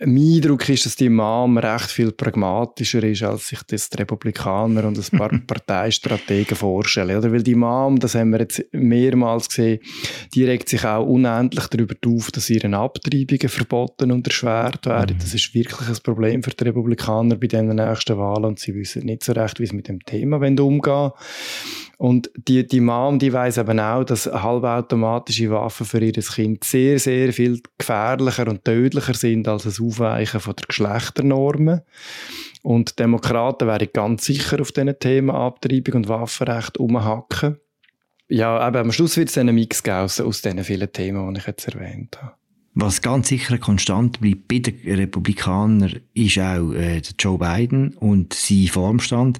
Mein 0.02 0.36
Eindruck 0.36 0.70
ist, 0.70 0.86
dass 0.86 0.96
die 0.96 1.10
Mom 1.10 1.58
recht 1.58 1.92
viel 1.92 2.14
pragmatischer 2.14 3.04
ist, 3.04 3.22
als 3.22 3.50
sich 3.50 3.62
das 3.64 3.90
die 3.90 3.98
Republikaner 3.98 4.86
und 4.86 4.98
ein 4.98 5.18
paar 5.18 5.30
Parteistrategen 5.48 6.56
vorstellen. 6.56 7.18
Oder? 7.18 7.34
Weil 7.34 7.44
die 7.44 7.56
Mom, 7.56 8.00
das 8.00 8.16
haben 8.16 8.30
wir 8.30 8.40
jetzt 8.40 8.64
mehrmals 8.72 9.50
gesehen, 9.50 9.82
die 10.34 10.46
regt 10.46 10.70
sich 10.70 10.86
auch 10.86 11.06
unendlich 11.06 11.68
darüber 11.68 11.96
auf, 12.08 12.32
dass 12.32 12.50
ihren 12.50 12.76
Abtreibungen 12.76 13.50
verboten 13.50 14.14
und 14.14 14.26
erschwert 14.26 14.86
werden. 14.86 15.18
Mhm. 15.18 15.20
Das 15.20 15.34
ist 15.34 15.54
wirklich 15.54 15.90
ein 15.90 15.98
Problem 16.02 16.44
für 16.44 16.52
die 16.52 16.64
Republikaner 16.64 17.36
bei 17.36 17.48
den 17.48 17.68
nächsten 17.68 18.18
Wahlen 18.18 18.46
und 18.46 18.60
sie 18.60 18.74
wissen 18.76 19.06
nicht 19.06 19.26
so 19.26 19.34
recht, 19.34 19.60
wie 19.60 19.66
sie 19.66 19.76
mit 19.76 19.90
dem 19.90 20.00
Thema 20.00 20.38
umgehen 20.38 20.82
wollen. 20.86 21.12
Und 22.00 22.32
die, 22.48 22.66
die 22.66 22.80
Mom, 22.80 23.20
die 23.20 23.34
weiss 23.34 23.58
eben 23.58 23.78
auch, 23.78 24.06
dass 24.06 24.26
halbautomatische 24.26 25.52
Waffen 25.52 25.86
für 25.86 26.02
ihr 26.02 26.14
Kind 26.14 26.64
sehr, 26.64 26.98
sehr 26.98 27.34
viel 27.34 27.62
gefährlicher 27.78 28.48
und 28.48 28.64
tödlicher 28.64 29.14
sind 29.14 29.50
als 29.50 29.64
das 29.64 29.82
Aufweichen 29.82 30.40
von 30.40 30.56
der 30.56 30.66
Geschlechternormen. 30.66 31.82
Und 32.64 33.00
Demokraten 33.00 33.68
wären 33.68 33.90
ganz 33.92 34.24
sicher 34.24 34.62
auf 34.62 34.72
diesen 34.72 34.98
Themen 34.98 35.30
Abtreibung 35.30 35.96
und 35.96 36.08
Waffenrecht 36.08 36.78
umhacken. 36.78 37.58
Ja, 38.30 38.58
aber 38.58 38.80
am 38.80 38.94
Schluss 38.94 39.18
wird 39.18 39.28
es 39.28 39.38
einen 39.38 39.56
Mix 39.56 39.84
aus 39.90 40.42
diesen 40.42 40.64
vielen 40.64 40.94
Themen, 40.94 41.34
die 41.34 41.42
ich 41.42 41.48
jetzt 41.48 41.68
erwähnt 41.68 42.18
habe. 42.22 42.32
Was 42.76 43.02
ganz 43.02 43.28
sicher 43.28 43.58
konstant 43.58 44.22
bleibt 44.22 44.48
bei 44.48 44.60
den 44.60 44.96
Republikanern, 44.96 46.00
ist 46.14 46.40
auch 46.40 46.72
äh, 46.72 47.02
Joe 47.20 47.38
Biden 47.38 47.94
und 47.96 48.32
sein 48.34 48.68
Formstand. 48.68 49.40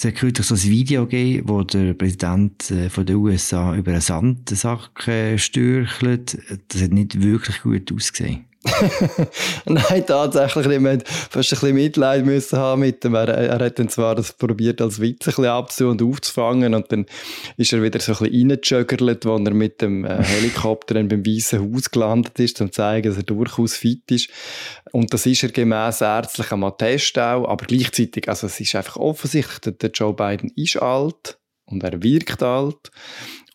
Es 0.00 0.06
hat 0.06 0.14
kürzlich 0.14 0.46
so 0.46 0.54
ein 0.54 0.62
Video 0.62 1.04
gegeben, 1.04 1.46
wo 1.46 1.62
der 1.62 1.92
Präsident 1.92 2.70
äh, 2.70 2.88
von 2.88 3.04
den 3.04 3.16
USA 3.16 3.76
über 3.76 3.92
einen 3.92 4.00
Sandsack 4.00 5.06
äh, 5.06 5.36
stürchelt. 5.36 6.38
Das 6.68 6.80
hat 6.80 6.90
nicht 6.90 7.20
wirklich 7.20 7.60
gut 7.60 7.92
ausgesehen. 7.92 8.46
Nein, 9.64 10.04
tatsächlich 10.06 10.66
nicht. 10.66 10.82
Wir 10.82 10.98
fast 11.06 11.34
ein 11.34 11.40
bisschen 11.40 11.74
Mitleid 11.74 12.26
müssen 12.26 12.58
haben 12.58 12.80
mit 12.80 13.02
ihm. 13.04 13.14
Er, 13.14 13.28
er 13.28 13.58
hat 13.58 13.78
dann 13.78 13.88
zwar 13.88 14.14
das 14.14 14.34
probiert, 14.34 14.82
als 14.82 15.00
Witz 15.00 15.26
ein 15.28 15.64
bisschen 15.64 15.88
und 15.88 16.02
aufzufangen 16.02 16.74
und 16.74 16.92
dann 16.92 17.06
ist 17.56 17.72
er 17.72 17.82
wieder 17.82 18.00
so 18.00 18.12
ein 18.12 18.18
bisschen 18.18 18.50
reingejuggert, 18.50 19.24
wo 19.24 19.36
er 19.36 19.54
mit 19.54 19.80
dem 19.80 20.04
äh, 20.04 20.22
Helikopter 20.22 20.94
dann 20.94 21.08
beim 21.08 21.24
Weißen 21.24 21.60
Haus 21.60 21.90
gelandet 21.90 22.38
ist, 22.38 22.60
um 22.60 22.66
zu 22.66 22.72
zeigen, 22.72 23.08
dass 23.08 23.16
er 23.16 23.22
durchaus 23.22 23.76
fit 23.76 24.10
ist. 24.10 24.28
Und 24.92 25.14
das 25.14 25.24
ist 25.24 25.42
er 25.42 25.50
gemäss 25.50 26.02
ärztlichem 26.02 26.62
Attest 26.62 27.18
auch, 27.18 27.48
aber 27.48 27.64
gleichzeitig, 27.64 28.28
also 28.28 28.46
es 28.46 28.60
ist 28.60 28.74
einfach 28.74 28.96
offensichtlich, 28.96 29.78
der 29.78 29.90
Joe 29.90 30.12
Biden 30.12 30.52
ist 30.54 30.76
alt 30.76 31.38
und 31.64 31.82
er 31.82 32.02
wirkt 32.02 32.42
alt 32.42 32.90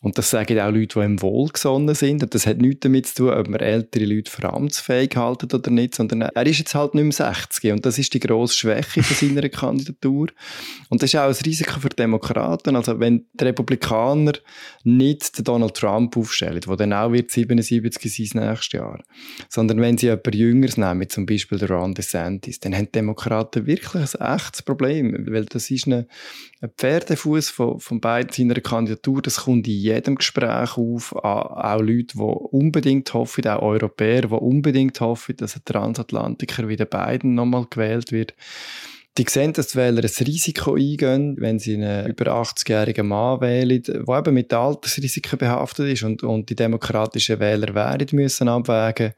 und 0.06 0.16
das 0.16 0.30
sagen 0.30 0.60
auch 0.60 0.70
Leute, 0.70 1.00
die 1.00 1.04
ihm 1.04 1.20
wohlgesonnen 1.20 1.92
sind. 1.96 2.22
Und 2.22 2.32
das 2.32 2.46
hat 2.46 2.58
nichts 2.58 2.78
damit 2.82 3.06
zu 3.06 3.14
tun, 3.24 3.30
ob 3.30 3.48
man 3.48 3.58
ältere 3.58 4.04
Leute 4.04 4.30
für 4.30 4.48
amtsfähig 4.52 5.16
halten 5.16 5.52
oder 5.52 5.68
nicht, 5.68 5.96
sondern 5.96 6.20
er 6.20 6.46
ist 6.46 6.60
jetzt 6.60 6.76
halt 6.76 6.94
nicht 6.94 7.02
mehr 7.02 7.32
60. 7.34 7.72
Und 7.72 7.84
das 7.84 7.98
ist 7.98 8.14
die 8.14 8.20
grosse 8.20 8.54
Schwäche 8.54 9.02
von 9.02 9.16
seiner 9.16 9.48
Kandidatur. 9.48 10.28
Und 10.90 11.02
das 11.02 11.12
ist 11.12 11.18
auch 11.18 11.26
ein 11.26 11.34
Risiko 11.44 11.80
für 11.80 11.88
Demokraten. 11.88 12.76
Also 12.76 13.00
wenn 13.00 13.26
die 13.32 13.44
Republikaner 13.46 14.34
nicht 14.84 15.38
den 15.38 15.44
Donald 15.44 15.74
Trump 15.74 16.16
aufstellen, 16.16 16.60
der 16.60 16.76
dann 16.76 16.92
auch 16.92 17.10
wird 17.10 17.32
77 17.32 18.30
sein 18.30 18.46
nächstes 18.46 18.72
Jahr, 18.78 19.02
sondern 19.48 19.80
wenn 19.80 19.98
sie 19.98 20.06
jemand 20.06 20.32
Jüngeres 20.36 20.76
nehmen, 20.76 21.10
zum 21.10 21.26
Beispiel 21.26 21.64
Ron 21.64 21.94
DeSantis, 21.94 22.60
dann 22.60 22.76
haben 22.76 22.86
die 22.86 22.92
Demokraten 22.92 23.66
wirklich 23.66 23.92
ein 24.14 24.36
echtes 24.36 24.62
Problem, 24.62 25.26
weil 25.28 25.46
das 25.46 25.68
ist 25.68 25.88
ein 25.88 26.06
Pferdefuß 26.78 27.50
von, 27.50 27.80
von 27.80 28.00
beiden 28.00 28.30
seiner 28.30 28.60
Kandidatur, 28.60 29.20
das 29.20 29.38
kommt 29.38 29.66
in 29.66 29.95
jedem 29.96 30.14
Gespräch 30.16 30.76
auf, 30.76 31.14
auch 31.14 31.80
Leute, 31.80 32.16
die 32.16 32.20
unbedingt 32.20 33.12
hoffen, 33.12 33.46
auch 33.48 33.62
Europäer, 33.62 34.22
die 34.22 34.28
unbedingt 34.28 35.00
hoffen, 35.00 35.36
dass 35.36 35.56
ein 35.56 35.62
Transatlantiker 35.64 36.68
wie 36.68 36.76
der 36.76 36.86
Biden 36.86 37.34
nochmal 37.34 37.66
gewählt 37.68 38.12
wird. 38.12 38.34
Die 39.18 39.24
sehen, 39.26 39.54
dass 39.54 39.68
die 39.68 39.78
Wähler 39.78 40.02
ein 40.02 40.26
Risiko 40.26 40.74
eingehen, 40.74 41.36
wenn 41.38 41.58
sie 41.58 41.74
einen 41.74 42.06
über 42.06 42.26
80-jährigen 42.26 43.08
Mann 43.08 43.40
wählen, 43.40 43.82
der 43.82 44.18
eben 44.18 44.34
mit 44.34 44.52
Altersrisiken 44.52 45.38
behaftet 45.38 45.88
ist 45.88 46.02
und, 46.02 46.22
und 46.22 46.50
die 46.50 46.54
demokratischen 46.54 47.40
Wähler 47.40 47.74
werden 47.74 48.08
müssen 48.12 48.48
abwägen, 48.48 49.14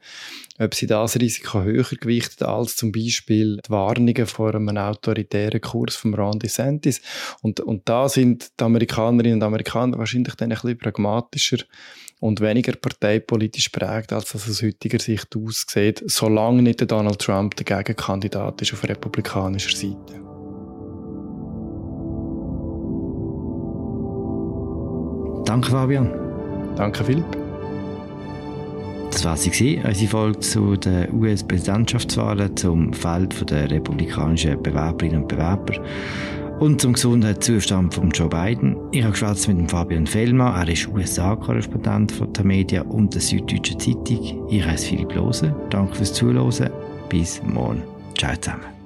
ob 0.57 0.73
sie 0.73 0.87
das 0.87 1.19
Risiko 1.19 1.63
höher 1.63 1.83
gewichten 1.83 2.45
als 2.45 2.77
zum 2.77 2.93
Beispiel 2.93 3.57
die 3.65 3.69
Warnungen 3.69 4.25
vor 4.25 4.55
einem 4.55 4.77
autoritären 4.77 5.59
Kurs 5.59 5.97
von 5.97 6.13
Ron 6.13 6.39
DeSantis. 6.39 7.01
Und, 7.41 7.59
und 7.59 7.89
da 7.89 8.07
sind 8.07 8.51
die 8.57 8.63
Amerikanerinnen 8.63 9.39
und 9.39 9.43
Amerikaner 9.43 9.97
wahrscheinlich 9.97 10.35
dann 10.35 10.51
ein 10.51 10.55
bisschen 10.55 10.77
pragmatischer 10.77 11.57
und 12.19 12.41
weniger 12.41 12.73
parteipolitisch 12.73 13.69
prägt, 13.69 14.11
als 14.13 14.31
das 14.31 14.49
aus 14.49 14.61
heutiger 14.61 14.99
Sicht 14.99 15.35
aussieht, 15.35 16.03
solange 16.05 16.61
nicht 16.61 16.81
der 16.81 16.87
Donald 16.87 17.19
Trump 17.19 17.55
der 17.55 17.65
Gegenkandidat 17.65 18.61
ist 18.61 18.73
auf 18.73 18.83
republikanischer 18.83 19.75
Seite. 19.75 20.19
Danke, 25.45 25.71
Fabian. 25.71 26.11
Danke, 26.75 27.03
Philipp. 27.03 27.25
Das 29.11 29.25
war 29.25 29.35
sie, 29.35 29.81
unsere 29.83 30.07
Folge 30.09 30.39
zu 30.39 30.75
den 30.75 31.11
US-Präsidentschaftswahlen 31.13 32.55
zum 32.55 32.93
Feld 32.93 33.49
der 33.49 33.69
republikanischen 33.69 34.61
Bewerberinnen 34.61 35.23
und 35.23 35.27
Bewerber 35.27 35.73
und 36.59 36.81
zum 36.81 36.93
Gesundheitszustand 36.93 37.93
von 37.93 38.09
Joe 38.11 38.29
Biden. 38.29 38.75
Ich 38.91 39.01
habe 39.01 39.11
geschwätzt 39.11 39.47
mit 39.47 39.71
Fabian 39.71 40.05
Fellmann, 40.05 40.55
er 40.55 40.71
ist 40.71 40.87
USA-Korrespondent 40.87 42.11
von 42.11 42.31
der 42.33 42.45
Media 42.45 42.81
und 42.81 43.13
der 43.13 43.21
Süddeutschen 43.21 43.79
Zeitung. 43.79 44.47
Ich 44.49 44.65
heiße 44.65 44.87
Philipp 44.87 45.15
Lose. 45.15 45.55
Danke 45.69 45.95
fürs 45.95 46.13
Zuhören. 46.13 46.69
Bis 47.09 47.41
morgen. 47.43 47.83
Ciao 48.17 48.35
zusammen. 48.35 48.78